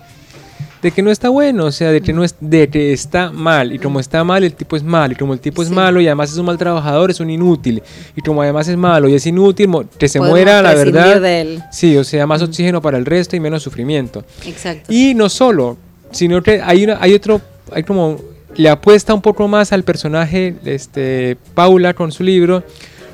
[0.82, 3.72] de que no está bueno, o sea, de que, no es, de que está mal,
[3.72, 5.74] y como está mal, el tipo es mal, y como el tipo es Sí.
[5.74, 7.82] malo y además es un mal trabajador, es un inútil,
[8.16, 11.20] y como además es malo y es inútil, que se Podemos muera, la verdad.
[11.20, 11.62] de él.
[11.70, 14.24] Sí, o sea, más oxígeno para el resto y menos sufrimiento.
[14.44, 14.92] Exacto.
[14.92, 15.76] Y no solo,
[16.10, 17.40] sino que hay, una, hay otro,
[17.72, 18.18] hay como,
[18.56, 22.64] le apuesta un poco más al personaje, este, Paula con su libro,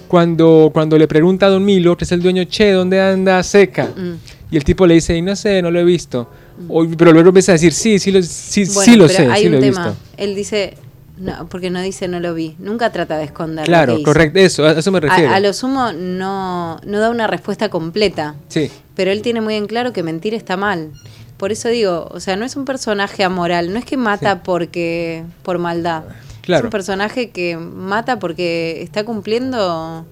[0.09, 3.85] cuando, cuando le pregunta a Don Milo, que es el dueño, che, ¿dónde anda seca?
[3.97, 4.15] Mm.
[4.51, 6.29] Y el tipo le dice, "Y no sé, no lo he visto.
[6.69, 9.43] O- pero luego empieza a decir, sí, sí lo, sí, Bueno, sí lo sé, hay
[9.43, 9.85] sí un lo he tema.
[9.89, 10.03] visto.
[10.17, 10.75] Él dice,
[11.19, 12.57] no, porque no dice no lo vi.
[12.59, 13.59] Nunca trata de esconder.
[13.59, 14.03] lo que Claro, hizo.
[14.05, 15.31] correcto, eso, a eso me refiero.
[15.31, 19.55] A, a lo sumo no, no da una respuesta completa, Sí, pero él tiene muy
[19.55, 20.91] en claro que mentir está mal.
[21.37, 25.23] Por eso digo, o sea, no es un personaje amoral, no es que mata porque
[25.45, 26.03] por maldad.
[26.49, 26.65] Es Claro.
[26.69, 30.07] un personaje que mata porque está cumpliendo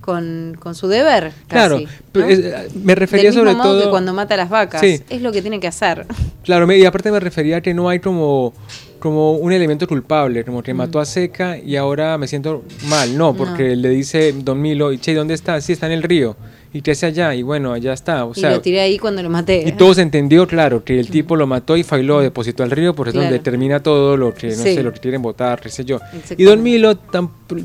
[0.00, 1.32] con, con su deber.
[1.48, 1.74] claro.
[1.82, 2.32] casi, pero ¿no?
[2.32, 3.82] es- me refería Del mismo sobre modo todo...
[3.84, 4.80] que cuando mata a las vacas.
[4.80, 5.02] Sí.
[5.10, 6.06] Es lo que tiene que hacer.
[6.44, 8.54] Claro, y aparte me refería a que no hay como,
[9.02, 13.18] como un elemento culpable, como que mató a Seca y ahora me siento mal.
[13.18, 15.60] No, porque le dice Don Milo, y che, ¿dónde está?
[15.60, 16.36] Sí, está en el río.
[16.74, 17.34] ¿Y qué hace allá?
[17.34, 18.24] Y bueno, allá está.
[18.24, 19.62] O y sea, lo tiré ahí cuando lo maté.
[19.68, 22.62] y todo se entendió, claro, que el tipo lo mató y fue y lo depositó
[22.62, 24.74] al río, porque es donde termina todo lo que, no Sí.
[24.76, 25.98] sé, lo que quieren votar, qué sé yo.
[26.38, 26.44] Y.
[26.44, 26.96] Don Milo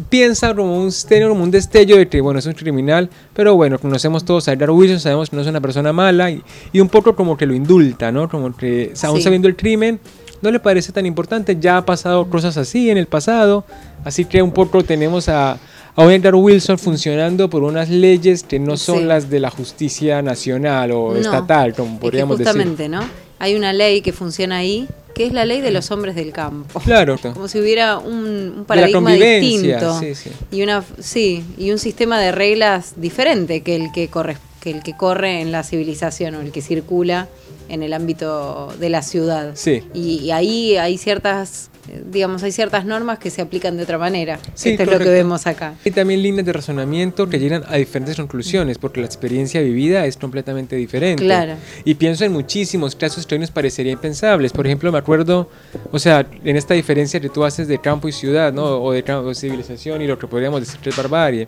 [0.10, 0.89] piensa como un,
[1.30, 4.71] como un destello de que, bueno, es un criminal, pero bueno, conocemos todos a Edgar
[4.71, 6.41] Wilson, sabemos que no es una persona mala, y,
[6.73, 8.28] y un poco como que lo indulta, ¿no?
[8.28, 9.23] Como que, aún Sí.
[9.23, 10.00] sabiendo el crimen,
[10.41, 13.65] no le parece tan importante, ya ha pasado cosas así en el pasado,
[14.06, 15.58] así que un poco tenemos a,
[15.95, 19.04] a Edgar Wilson funcionando por unas leyes que no son Sí.
[19.06, 22.54] las de la justicia nacional o No, estatal, como Es que podríamos decir.
[22.54, 23.02] justamente, ¿no?
[23.39, 26.80] Hay una ley que funciona ahí, que es la ley de los hombres del campo.
[26.80, 27.17] Claro.
[27.34, 30.00] Como si hubiera un, paradigma distinto.
[30.00, 30.30] sí, sí.
[30.52, 34.84] Y una sí, y un sistema de reglas diferente que el que corre, que el
[34.84, 37.28] que corre en la civilización o el que circula
[37.70, 39.52] en el ámbito de la ciudad.
[39.56, 39.84] Sí.
[39.93, 41.70] Y, y ahí hay ciertas
[42.06, 44.39] digamos, hay ciertas normas que se aplican de otra manera.
[44.54, 45.12] Sí, Esto es lo que correcto.
[45.12, 45.73] vemos acá.
[45.86, 50.17] Hay también líneas de razonamiento que llegan a diferentes conclusiones, porque la experiencia vivida es
[50.17, 51.23] completamente diferente.
[51.23, 51.54] Claro.
[51.86, 54.52] Y pienso en muchísimos casos que hoy nos parecerían impensables.
[54.52, 55.50] Por ejemplo, me acuerdo,
[55.91, 58.82] o sea, en esta diferencia que tú haces de campo y ciudad, ¿no?
[58.82, 61.47] O de campo, civilización y lo que podríamos decir que es barbarie.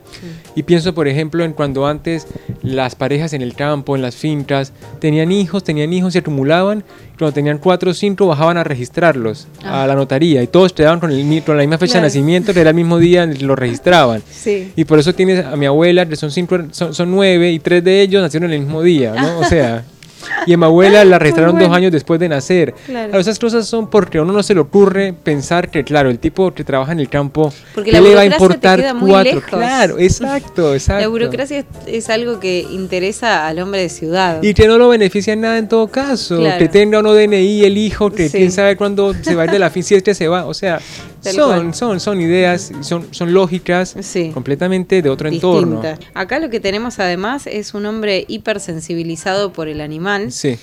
[0.55, 2.27] Y pienso, por ejemplo, en cuando antes
[2.61, 7.08] las parejas en el campo, en las fincas, tenían hijos, tenían hijos, se acumulaban, y
[7.19, 9.83] cuando tenían cuatro o cinco bajaban a registrarlos Ah.
[9.83, 12.03] a la notaría y todos quedaban con, el, con la misma fecha Claro.
[12.03, 14.23] de nacimiento, que era el mismo día en el que lo registraban.
[14.31, 14.71] Sí.
[14.75, 17.83] Y por eso tienes a mi abuela, que son, cinco, son, son nueve, y tres
[17.83, 19.39] de ellos nacieron el mismo día, ¿no?
[19.39, 19.83] O sea,
[20.45, 21.17] y a mi abuela la
[21.51, 21.53] bueno.
[21.53, 22.73] dos años después de nacer.
[22.85, 23.09] Claro.
[23.09, 26.19] Claro, esas cosas son porque a uno no se le ocurre pensar que, claro, el
[26.19, 29.23] tipo que trabaja en el campo, Porque ¿qué la le va a importar cuatro?
[29.35, 29.43] lejos.
[29.49, 31.01] Claro, exacto, exacto.
[31.01, 34.41] La burocracia es, es algo que interesa al hombre de ciudad.
[34.43, 36.37] Y que no lo beneficia en nada en todo caso.
[36.39, 36.57] Claro.
[36.59, 38.37] Que tenga uno DNI, el hijo, que Sí.
[38.37, 40.45] quién sabe cuándo se va a ir de la fin, si es que se va.
[40.45, 40.79] O sea,
[41.23, 41.73] Tal son, cual.
[41.73, 44.31] son, son ideas, son, son lógicas Sí.
[44.33, 45.81] completamente de otro entorno.
[46.13, 50.57] Acá lo que tenemos además es un hombre hipersensibilizado por el animal, Sí,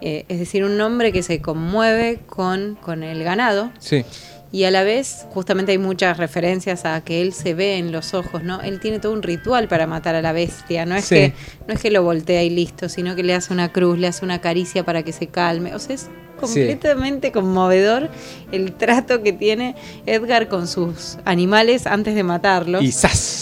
[0.00, 4.04] eh, es decir, un hombre que se conmueve con, con el ganado sí.
[4.50, 8.12] y a la vez justamente hay muchas referencias a que él se ve en los
[8.12, 8.60] ojos, ¿no?
[8.62, 11.14] Él tiene todo un ritual para matar a la bestia, no es Sí.
[11.14, 11.32] que
[11.68, 14.24] no es que lo voltea y listo, sino que le hace una cruz, le hace
[14.24, 16.08] una caricia para que se calme, o sea, es
[16.40, 18.10] completamente conmovedor
[18.50, 22.82] el trato que tiene Edgar con sus animales antes de matarlos.
[22.82, 23.41] Y ¡zas!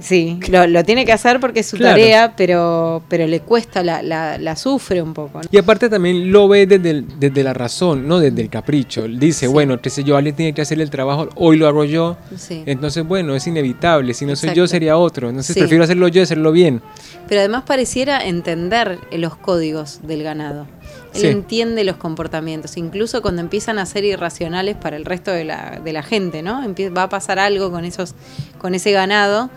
[0.00, 1.96] Sí, lo, lo tiene que hacer porque es su Claro.
[1.96, 5.40] tarea, pero, pero le cuesta, la, la, la sufre un poco.
[5.42, 5.48] ¿no?
[5.50, 9.06] Y aparte también lo ve desde, el- desde la razón, no desde el capricho.
[9.06, 9.52] Dice, Sí.
[9.52, 12.16] bueno, qué sé yo, alguien tiene que hacer el trabajo, hoy lo hago yo.
[12.36, 12.62] Sí.
[12.66, 14.14] Entonces, bueno, es inevitable.
[14.14, 15.28] Si no soy yo, sería otro.
[15.28, 15.60] Entonces, Sí.
[15.60, 16.80] prefiero hacerlo yo y hacerlo bien.
[17.28, 20.66] Pero además pareciera entender los códigos del ganado.
[21.14, 21.26] Él Sí.
[21.26, 25.92] entiende los comportamientos, incluso cuando empiezan a ser irracionales para el resto de la, de
[25.92, 26.62] la gente, ¿no?
[26.96, 28.14] Va a pasar algo con esos,
[28.58, 29.50] con ese ganado,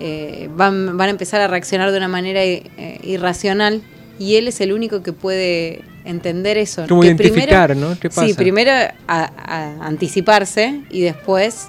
[0.00, 3.82] eh, van, van a empezar a reaccionar de una manera eh, irracional
[4.18, 6.86] y él es el único que puede entender eso.
[6.88, 7.98] Como Que identificar, ¿no?
[7.98, 11.68] ¿Qué Sí, primero a- a anticiparse y después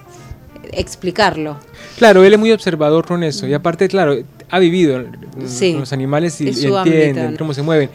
[0.72, 1.58] explicarlo.
[1.98, 3.48] Claro, él es muy observador con eso.
[3.48, 4.16] Y aparte, claro,
[4.50, 5.04] ha vivido
[5.46, 5.72] Sí.
[5.72, 7.38] con los animales y, y su entiende ámbito.
[7.40, 7.90] cómo se mueven.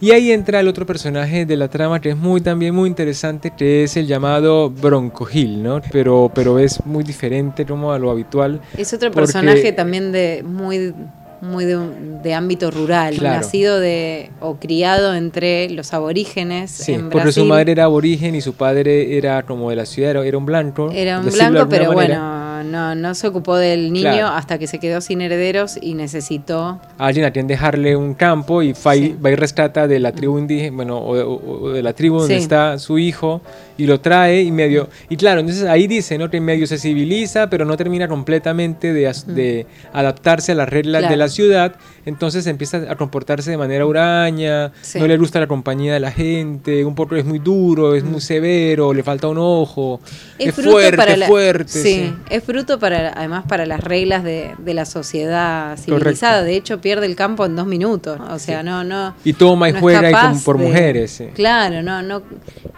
[0.00, 3.52] Y ahí entra el otro personaje de la trama que es muy también muy interesante,
[3.56, 5.80] que es el llamado Bronco Hill, ¿no?
[5.92, 8.60] Pero, pero es muy diferente como a lo habitual.
[8.76, 10.94] Es otro personaje también de muy
[11.40, 11.78] muy de,
[12.22, 13.36] de ámbito rural, Claro.
[13.36, 17.44] nacido de o criado entre los aborígenes Sí, en porque su Brasil.
[17.44, 20.90] madre era aborigen y su padre era como de la ciudad, era, un blanco.
[20.90, 22.18] era un blanco, pero manera.
[22.18, 24.28] bueno, no, no se ocupó del niño Claro.
[24.28, 28.74] hasta que se quedó sin herederos y necesitó alguien a quien dejarle un campo y
[28.74, 29.14] fa- Sí.
[29.24, 32.36] va y rescata de la tribu indígena, bueno, o, o- o de la tribu donde
[32.36, 32.42] Sí.
[32.42, 33.40] está su hijo
[33.76, 36.30] y lo trae y medio, y claro, entonces ahí dice, ¿no?
[36.30, 41.18] Que medio se civiliza, pero no termina completamente de, adaptarse a las reglas de Mm.
[41.18, 41.74] La ciudad,
[42.06, 44.98] entonces empieza a comportarse de manera huraña, Sí.
[44.98, 48.20] no le gusta la compañía de la gente, un poco es muy duro, es muy
[48.20, 50.00] severo, le falta un ojo,
[50.38, 50.52] es, Mm.
[50.52, 51.68] fruto fuerte, para la- fuerte.
[51.68, 52.12] sí.
[52.30, 56.34] es fruto para además para las reglas de, de la sociedad civilizada.
[56.38, 56.44] Correcto.
[56.46, 58.20] De hecho, pierde el campo en dos minutos.
[58.30, 58.66] O sea, Sí.
[58.66, 59.14] no, no.
[59.24, 61.10] Y toma y no juega y por de- mujeres.
[61.10, 61.26] sí.
[61.34, 62.22] Claro, no, no,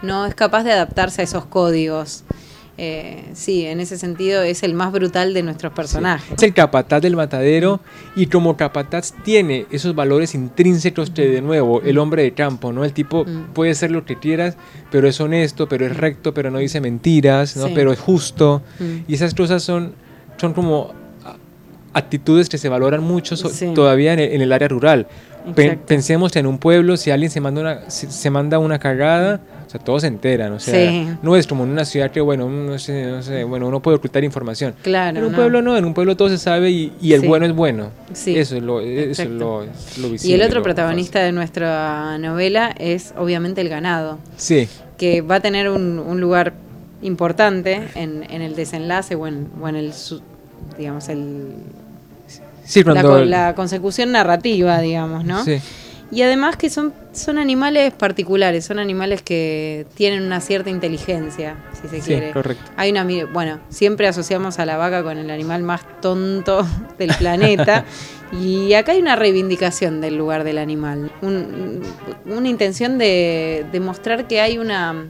[0.02, 2.24] no es capaz de adaptarse a esos códigos.
[2.78, 6.30] Eh, sí, en ese sentido es el más brutal de nuestros personajes.
[6.36, 7.80] Es el capataz del matadero
[8.14, 12.84] y como capataz tiene esos valores intrínsecos que de nuevo el hombre de campo, ¿no?
[12.84, 14.56] El tipo puede ser lo que quieras,
[14.90, 17.68] pero es honesto, pero es recto, pero no dice mentiras, ¿no?
[17.68, 17.72] Sí.
[17.74, 18.62] Pero es justo.
[18.78, 19.10] Mm.
[19.10, 19.94] Y esas cosas son,
[20.36, 20.92] son como
[21.94, 23.72] actitudes que se valoran mucho Sí.
[23.74, 25.06] todavía en el, en el área rural.
[25.54, 28.78] Pe- pensemos que en un pueblo, si alguien se manda una, se, se manda una
[28.78, 31.08] cagada, o sea, todos se enteran, o sea, Sí.
[31.22, 33.96] no es como en una ciudad que, bueno, no sé, no sé, bueno, uno puede
[33.96, 34.74] ocultar información.
[34.82, 35.18] Claro.
[35.18, 35.36] En un no.
[35.38, 37.26] pueblo no, en un pueblo todo se sabe y, y el Sí.
[37.26, 37.90] bueno es bueno.
[38.12, 39.32] Sí, Eso es lo, eso es exacto.
[39.34, 44.18] lo, es lo Y visible, el otro protagonista de nuestra novela es obviamente el ganado.
[44.36, 46.54] Sí, que va a tener un, un lugar
[47.02, 49.92] importante en, en el desenlace o en, o en el,
[50.78, 51.48] digamos, el,
[52.66, 53.08] sí, la, cuando...
[53.10, 55.42] co- la consecución narrativa, digamos, ¿no?
[55.44, 55.58] Sí,
[56.10, 61.88] Y además que son, son animales particulares, son animales que tienen una cierta inteligencia, si
[61.88, 62.30] se sí, quiere.
[62.32, 62.62] correcto.
[62.76, 66.64] Hay una, bueno, siempre asociamos a la vaca con el animal más tonto
[66.98, 67.84] del planeta.
[68.32, 71.10] y acá hay una reivindicación del lugar del animal.
[71.22, 71.82] Un-
[72.26, 75.06] una intención de, de mostrar que hay una,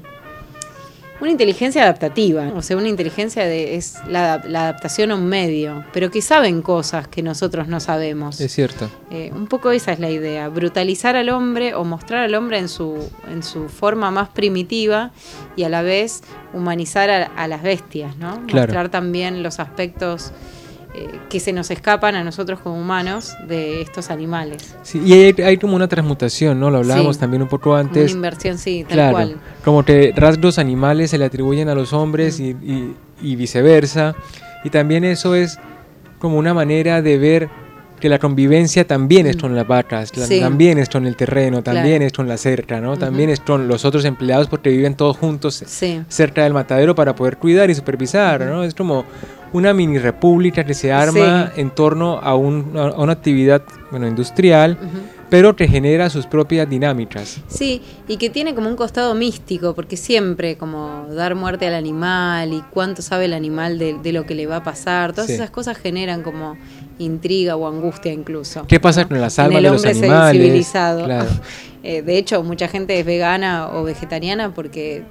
[1.21, 2.53] una inteligencia adaptativa.
[2.55, 5.85] O sea, una inteligencia de, es la, la adaptación a un medio.
[5.93, 8.41] Pero que saben cosas que nosotros no sabemos.
[8.41, 8.91] Es cierto.
[9.11, 12.69] Eh, un poco esa es la idea, brutalizar al hombre o mostrar al hombre en
[12.69, 15.13] su, en su forma más primitiva
[15.57, 18.43] y a la vez humanizar a, a las bestias, ¿no?
[18.47, 18.67] Claro.
[18.69, 20.33] Mostrar también los aspectos
[21.29, 24.75] que se nos escapan a nosotros como humanos de estos animales.
[24.83, 26.71] Sí, y hay, hay como una transmutación, ¿no?
[26.71, 27.21] Lo hablábamos Sí.
[27.21, 28.13] también un poco Una antes.
[28.13, 29.37] inversión, sí, tal Claro, cual.
[29.65, 34.15] como que rasgos animales se le atribuyen a los hombres y, y- y viceversa.
[34.65, 35.59] Y también eso es
[36.19, 37.49] como una manera de ver
[38.01, 39.41] que la convivencia también es Mm.
[39.41, 40.41] con las vacas, Sí.
[40.41, 42.05] también es con el terreno, también Claro.
[42.07, 42.97] es con la cerca, ¿no?
[42.97, 47.15] También es con los otros empleados porque viven todos juntos Sí, cerca del matadero para
[47.15, 48.65] poder cuidar y supervisar, ¿no?
[48.65, 49.05] Es como
[49.53, 51.61] una mini república que se arma Sí.
[51.61, 54.77] en torno a, un- a una actividad bueno, industrial,
[55.31, 57.41] pero que genera sus propias dinámicas.
[57.49, 62.53] Sí, y que tiene como un costado místico, porque siempre como dar muerte al animal
[62.53, 65.51] y cuánto sabe el animal de, de lo que le va a pasar, todas esas
[65.51, 66.57] cosas generan como
[66.99, 68.67] intriga o angustia incluso.
[68.67, 69.09] ¿Qué pasa ¿no?
[69.09, 70.71] con las En almas el de los hombre animales?
[71.05, 71.29] Claro.
[71.89, 75.05] Eh, de hecho, mucha gente es vegana o vegetariana porque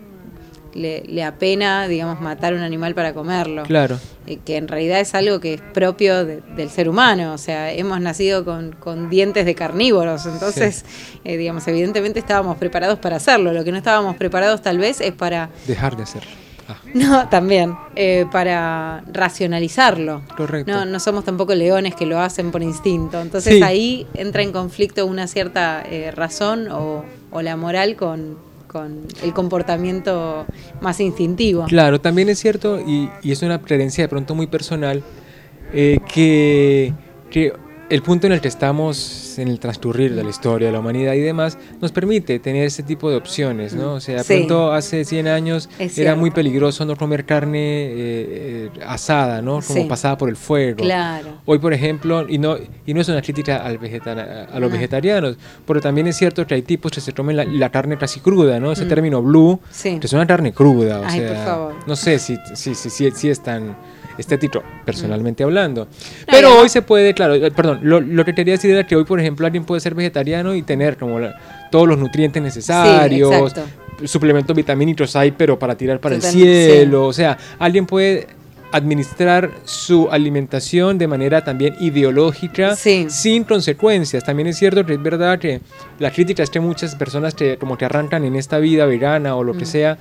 [0.74, 3.64] le, le apena, digamos, matar un animal para comerlo.
[3.64, 3.98] Claro.
[4.28, 7.72] Eh, que en realidad es algo que es propio de- del ser humano, o sea,
[7.72, 10.84] hemos nacido con, con dientes de carnívoros, entonces,
[11.24, 15.14] eh, digamos, evidentemente estábamos preparados para hacerlo, lo que no estábamos preparados tal vez es
[15.14, 16.32] para, Dejar de hacerlo.
[17.06, 20.22] No, también, eh, para racionalizarlo.
[20.38, 20.72] correcto.
[20.72, 23.62] No, no somos tampoco leones que lo hacen por instinto, entonces Sí.
[23.64, 29.34] ahí entra en conflicto una cierta eh, razón o, o la moral con, con el
[29.34, 30.46] comportamiento
[30.82, 31.66] más instintivo.
[31.66, 35.04] Claro, también es cierto, y, y es una creencia de pronto muy personal,
[35.74, 36.94] eh, que,
[37.30, 37.52] que
[37.90, 41.14] el punto en el que estamos en el transcurrir de la historia de la humanidad
[41.14, 43.94] y demás nos permite tener ese tipo de opciones, ¿no?
[43.96, 44.34] O sea, de Sí.
[44.38, 49.62] pronto hace 100 años era muy peligroso no comer carne eh, asada, ¿no?
[49.62, 49.86] Como Sí.
[49.88, 50.78] pasada por el fuego.
[50.78, 51.28] Claro.
[51.46, 54.76] Hoy, por ejemplo, y no, y no es una crítica al vegetana- a los No.
[54.76, 58.20] vegetarianos, pero también es cierto que hay tipos que se comen la, la carne casi
[58.20, 58.72] cruda, ¿no?
[58.72, 58.90] Ese Mm.
[58.90, 60.00] término blue, Sí.
[60.00, 61.74] que es una carne cruda, o Ay, por favor.
[61.86, 63.76] no sé si, si, si, si, si es tan
[64.18, 65.86] estético, personalmente hablando.
[65.86, 65.88] Mm.
[65.88, 68.96] No, Pero hoy se puede, claro, eh, perdón, lo, lo que quería decir era que
[68.96, 73.54] hoy, por ejemplo, alguien puede ser vegetariano y tener como la- todos los nutrientes necesarios,
[74.04, 78.28] suplementos vitamínicos hay, pero para tirar para el cielo, o sea, alguien puede
[78.72, 83.06] administrar su alimentación de manera también ideológica Sí.
[83.10, 84.24] sin consecuencias.
[84.26, 85.62] También es cierto que es verdad que
[86.00, 89.44] la crítica es que muchas personas que como que arrancan en esta vida vegana o
[89.46, 89.58] lo Mm.
[89.60, 89.98] que sea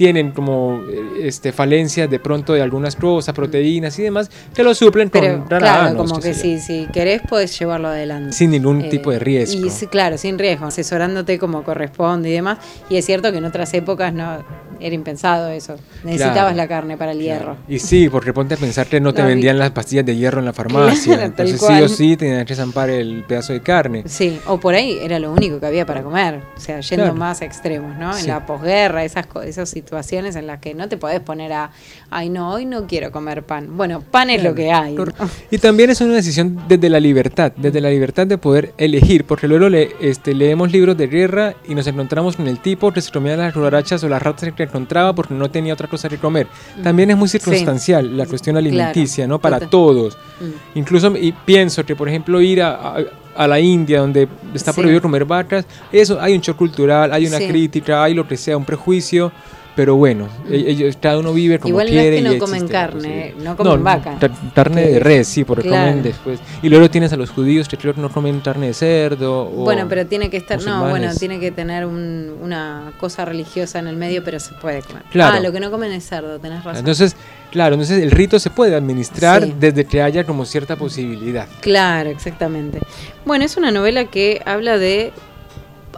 [0.00, 4.74] tienen como eh, este falencias de pronto de algunas cosas, proteínas y demás que lo
[4.74, 8.32] suplen con Pero claro, granos, como que si, si querés podés llevarlo adelante.
[8.32, 9.60] sin ningún Eh, tipo de riesgo.
[9.66, 12.56] Y claro, sin riesgo, asesorándote como corresponde y demás.
[12.88, 14.42] Y es cierto que en otras épocas no
[14.80, 15.76] era impensado eso.
[16.02, 16.56] Necesitabas Claro.
[16.56, 17.58] la carne para el hierro.
[17.68, 20.38] Y sí, porque ponte a pensar que no te No, vendían las pastillas de hierro
[20.38, 21.12] en la farmacia.
[21.16, 24.04] Claro, entonces sí o sí tenías que zampar el pedazo de carne.
[24.06, 26.40] Sí, o por ahí era lo único que había para comer.
[26.56, 27.18] O sea, yendo Claro.
[27.18, 28.16] más a extremos, ¿no?
[28.16, 31.70] En la posguerra, esas, esas situaciones en las que no te podés poner a,
[32.10, 33.76] ay, no, hoy no quiero comer pan.
[33.76, 34.94] Bueno, pan es lo que hay.
[34.94, 35.04] ¿no?
[35.50, 39.48] Y también es una decisión desde la libertad, desde la libertad de poder elegir, porque
[39.48, 43.10] luego le- este, leemos libros de guerra y nos encontramos con el tipo que se
[43.10, 46.46] comía las cucarachas o las ratas que encontraba porque no tenía otra cosa que comer.
[46.82, 49.40] También es muy circunstancial la cuestión alimenticia, Claro, ¿no?
[49.40, 50.16] Para todos.
[50.40, 50.78] Mm.
[50.78, 53.04] Incluso y pienso que, por ejemplo, ir a, a-
[53.36, 54.80] a la India, donde está Sí.
[54.80, 57.48] prohibido comer vacas, eso hay un shock cultural, hay una Sí.
[57.48, 59.32] crítica, hay lo que sea, un prejuicio.
[59.76, 62.16] Pero bueno, e- ellos, cada uno vive como Igual no es quiere.
[62.16, 63.42] que no comen carne, sí.
[63.44, 64.16] no comen vaca.
[64.18, 65.90] car- Carne de res, sí, porque claro.
[65.90, 66.40] comen después.
[66.60, 69.44] Y luego tienes a los judíos que creo que no comen carne de cerdo.
[69.46, 70.90] o Bueno, pero tiene que estar, no, musulmanes.
[70.90, 75.04] bueno, tiene que tener un- una cosa religiosa en el medio, pero se puede comer.
[75.12, 75.36] Claro.
[75.38, 76.80] Ah, lo que no comen es cerdo, tenés razón.
[76.80, 77.14] Entonces,
[77.50, 79.54] claro, entonces el rito se puede administrar Sí.
[79.58, 81.46] desde que haya como cierta posibilidad.
[81.60, 82.80] Claro, exactamente.
[83.24, 85.12] Bueno, es una novela que habla de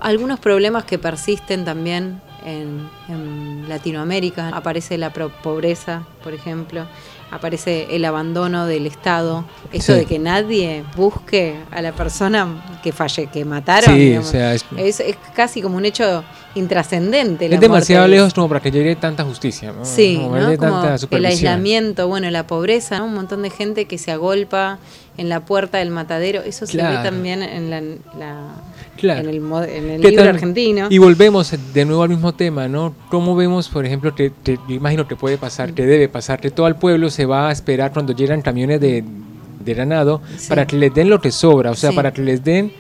[0.01, 4.49] algunos problemas que persisten también en, en Latinoamérica.
[4.49, 6.87] Aparece la pobreza, por ejemplo.
[7.33, 9.45] Aparece el abandono del Estado.
[9.73, 10.01] Esto Sí.
[10.01, 13.97] de que nadie busque a la persona que falle, que mataron.
[13.97, 16.23] Sí, o sea, es, es, es casi como un hecho
[16.55, 17.49] intrascendente.
[17.49, 19.73] la es demasiado muerte lejos como para que llegue tanta justicia.
[19.73, 19.85] ¿no?
[19.85, 20.57] Sí, Como ¿no?
[20.57, 23.07] Como tanta el aislamiento, bueno, la pobreza, ¿no?
[23.07, 24.79] Un montón de gente que se agolpa
[25.17, 26.43] en la puerta del matadero.
[26.43, 28.55] Eso se ve también en, la, la-
[28.97, 29.21] Claro.
[29.21, 29.37] en el,
[29.69, 30.35] en el ¿Qué libro tal?
[30.35, 30.87] argentino.
[30.91, 32.95] Y volvemos de nuevo al mismo tema, ¿no?
[33.11, 36.67] ¿Cómo vemos, por ejemplo, que yo imagino que puede pasar, que debe pasar, que todo
[36.69, 39.03] el pueblo se va a esperar cuando llegan camiones de,
[39.65, 40.49] de ganado Sí.
[40.49, 41.97] para que les den lo que sobra, o sea, Sí.
[41.97, 42.73] para que les den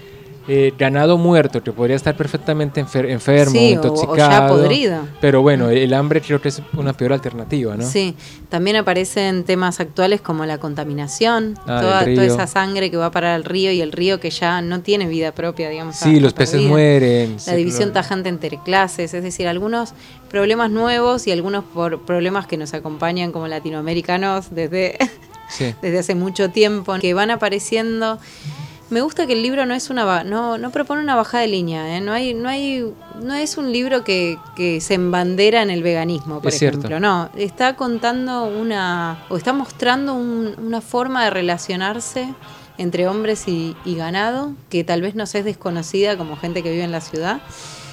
[0.48, 3.88] eh, ganado muerto, que podría estar perfectamente enfer- enfermo, Sí, o- o ya
[4.26, 4.56] intoxicado.
[4.56, 5.06] podrido.
[5.20, 7.84] Pero bueno, el hambre creo que es una peor alternativa, ¿no?
[7.84, 8.16] Sí,
[8.48, 13.44] también aparecen temas actuales como la contaminación, Ah, toda, esa sangre que va para el
[13.44, 15.96] río y el río que ya no tiene vida propia, digamos.
[15.96, 17.36] Sí, los peces mueren.
[17.46, 19.94] La división tajante entre clases, es decir, algunos
[20.28, 24.96] problemas nuevos y algunos por problemas que nos acompañan como latinoamericanos desde,
[25.48, 25.74] Sí.
[25.82, 28.18] desde hace mucho tiempo, que van apareciendo.
[28.92, 31.96] Me gusta que el libro no es una no, no propone una bajada de línea,
[31.96, 32.00] ¿eh?
[32.02, 36.40] no hay, no hay, no es un libro que, que se embandera en el veganismo,
[36.42, 36.78] por Es cierto.
[36.86, 37.00] ejemplo.
[37.00, 42.34] No, está contando una, o está mostrando un- una forma de relacionarse
[42.76, 46.84] entre hombres y, y ganado, que tal vez nos es desconocida como gente que vive
[46.84, 47.40] en la ciudad.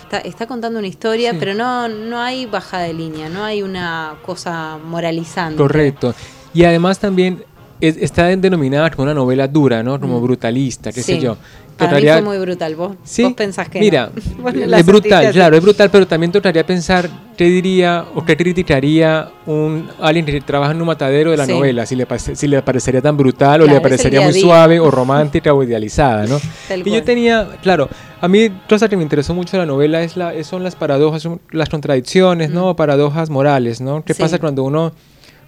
[0.03, 1.38] Está, está contando una historia, Sí.
[1.39, 5.55] pero no, no hay bajada de línea, no hay una cosa moralizante.
[5.55, 6.13] Correcto.
[6.53, 7.43] Y además también
[7.81, 9.99] es- está denominada como una novela dura, ¿no?
[9.99, 10.23] Como Mm.
[10.23, 11.19] brutalista, qué sé Sí.
[11.19, 11.37] yo.
[11.77, 12.75] Para Trataría- mí fue muy brutal.
[12.75, 14.43] Vos, Sí, vos pensás que mira, no.
[14.43, 15.33] Vos no la es brutal, así.
[15.33, 20.41] claro, es brutal, pero también tocaría pensar qué diría o qué criticaría un alguien que
[20.41, 21.53] trabaja en un matadero de la Sí.
[21.53, 24.33] novela, si le, si le parecería tan brutal o Claro, le es el parecería muy
[24.33, 24.41] día.
[24.41, 26.37] suave o romántica o idealizada, ¿no?
[26.67, 26.95] Tal y cual.
[26.95, 27.87] yo tenía, claro,
[28.19, 31.21] a mí cosa que me interesó mucho de la novela es la, son las paradojas,
[31.21, 32.75] son las contradicciones, ¿no?
[32.75, 34.03] Paradojas morales, ¿no?
[34.03, 34.17] ¿Qué Mm.
[34.17, 34.21] Sí.
[34.21, 34.91] pasa cuando uno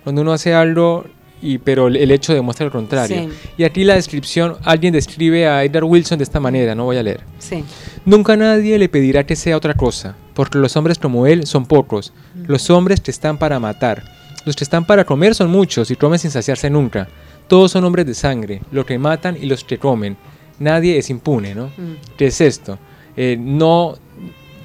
[0.06, 1.04] cuando uno hace algo
[1.42, 3.18] y pero el- hecho demuestra lo contrario?
[3.18, 3.30] Sí.
[3.58, 7.04] Y aquí la descripción, alguien describe a Edgar Wilson de esta manera, no voy a
[7.04, 7.22] leer.
[7.40, 7.64] Sí,
[8.06, 12.14] Nunca nadie le pedirá que sea otra cosa, porque los hombres como él son pocos.
[12.48, 14.04] Los hombres que están para matar.
[14.46, 17.08] Los que están para comer son muchos y comen sin saciarse nunca.
[17.48, 20.18] Todos son hombres de sangre, los que matan y los que comen.
[20.58, 21.68] Nadie es impune, ¿no?
[21.68, 22.16] Mm.
[22.18, 22.80] ¿Qué es esto?
[23.18, 23.96] Eh, no,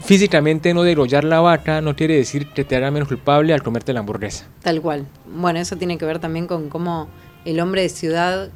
[0.06, 3.92] físicamente no degollar la vaca no quiere decir que te haga menos culpable al comerte
[3.92, 4.46] la hamburguesa.
[4.62, 5.06] tal cual.
[5.26, 7.08] Bueno, eso tiene que ver también con cómo
[7.44, 8.50] el hombre de ciudad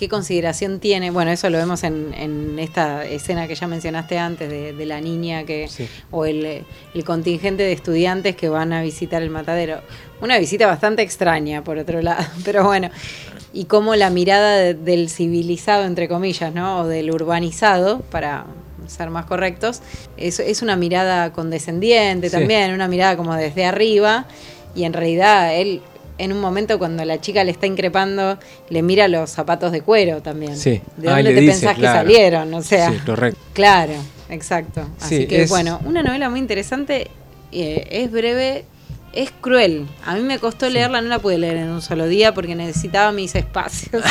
[0.00, 4.86] qué consideración tiene, bueno, eso lo vemos en, esta escena que ya mencionaste antes de,
[4.86, 5.68] la niña que
[6.10, 6.64] o el,
[7.04, 9.82] contingente de estudiantes que van a visitar el matadero.
[10.22, 12.88] Una visita bastante extraña, por otro lado, pero bueno,
[13.52, 16.78] y cómo la mirada del civilizado, entre comillas, ¿no?
[16.78, 18.46] O del urbanizado, para
[18.90, 19.80] ser más correctos,
[20.16, 24.26] es, es una mirada condescendiente también, una mirada como desde arriba,
[24.74, 25.82] y en realidad él
[26.20, 28.38] en un momento cuando la chica le está increpando,
[28.68, 30.54] le mira los zapatos de cuero también.
[30.54, 30.82] Sí.
[30.98, 32.52] ¿De dónde te pensás que salieron?
[32.52, 33.40] O sea, sí, correcto.
[33.54, 33.94] Claro,
[34.28, 34.82] exacto.
[35.00, 37.10] Así que bueno, una novela muy interesante,
[37.52, 38.66] eh, es breve,
[39.12, 39.86] es cruel.
[40.04, 43.12] A mí me costó leerla, no la pude leer en un solo día porque necesitaba
[43.12, 44.02] mis espacios.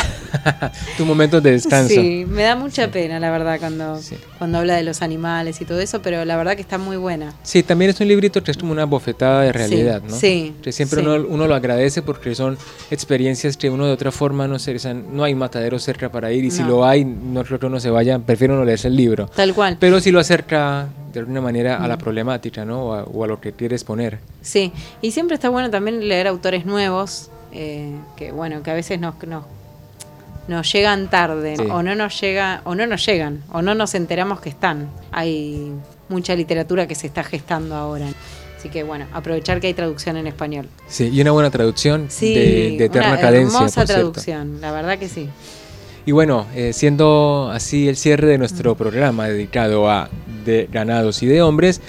[0.96, 1.94] tu momento de descanso.
[1.94, 3.98] Sí, me da mucha pena, la verdad, cuando,
[4.38, 7.34] cuando habla de los animales y todo eso, pero la verdad que está muy buena.
[7.42, 10.14] Sí, también es un librito que es como una bofetada de realidad, ¿no?
[10.14, 10.54] Sí.
[10.62, 12.58] Que siempre Uno, uno, lo agradece porque son
[12.90, 16.50] experiencias que uno de otra forma no se, no hay matadero cerca para ir y
[16.50, 19.26] si lo hay, no creo que uno se vaya, prefiero no leerse el libro.
[19.34, 19.76] Tal cual.
[19.80, 22.84] Pero si lo acerca de alguna manera a la problemática, ¿no?
[22.84, 24.18] O a, lo que quieres poner.
[24.42, 29.00] Sí, y siempre está bueno también leer autores nuevos, eh, que bueno, que a veces
[29.00, 29.44] nos, nos,
[30.48, 34.40] nos llegan tarde, o no nos llega, o no nos llegan, o no nos enteramos
[34.40, 34.88] que están.
[35.12, 35.72] Hay
[36.08, 38.06] mucha literatura que se está gestando ahora.
[38.58, 40.68] Así que bueno, aprovechar que hay traducción en español.
[40.86, 43.56] Sí, y una buena traducción de, de eterna una cadencia.
[43.56, 45.30] Hermosa traducción, la verdad que sí.
[46.06, 50.08] Y bueno, eh, siendo así el cierre de nuestro programa dedicado a
[50.44, 51.80] de ganados y de hombres.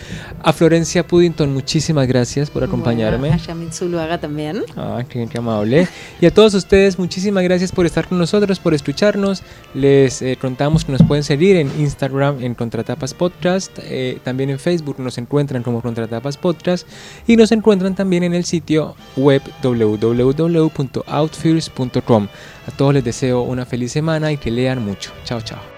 [0.44, 3.32] A Florencia Puddington, muchísimas gracias por acompañarme.
[3.32, 4.64] a Yamit Zuluaga también.
[4.76, 5.88] Ah, qué, amable.
[6.20, 9.44] Y a todos ustedes, muchísimas gracias por estar con nosotros, por escucharnos.
[9.74, 13.72] Les eh, contamos que nos pueden seguir en Instagram en Contratapas Podcast.
[13.84, 16.88] Eh, también en Facebook nos encuentran como Contratapas Podcast.
[17.28, 22.28] Y nos encuentran también en el sitio web www.outfierce.com.
[22.68, 25.12] A todos les deseo una feliz semana y que lean mucho.
[25.24, 25.71] Chao, chao.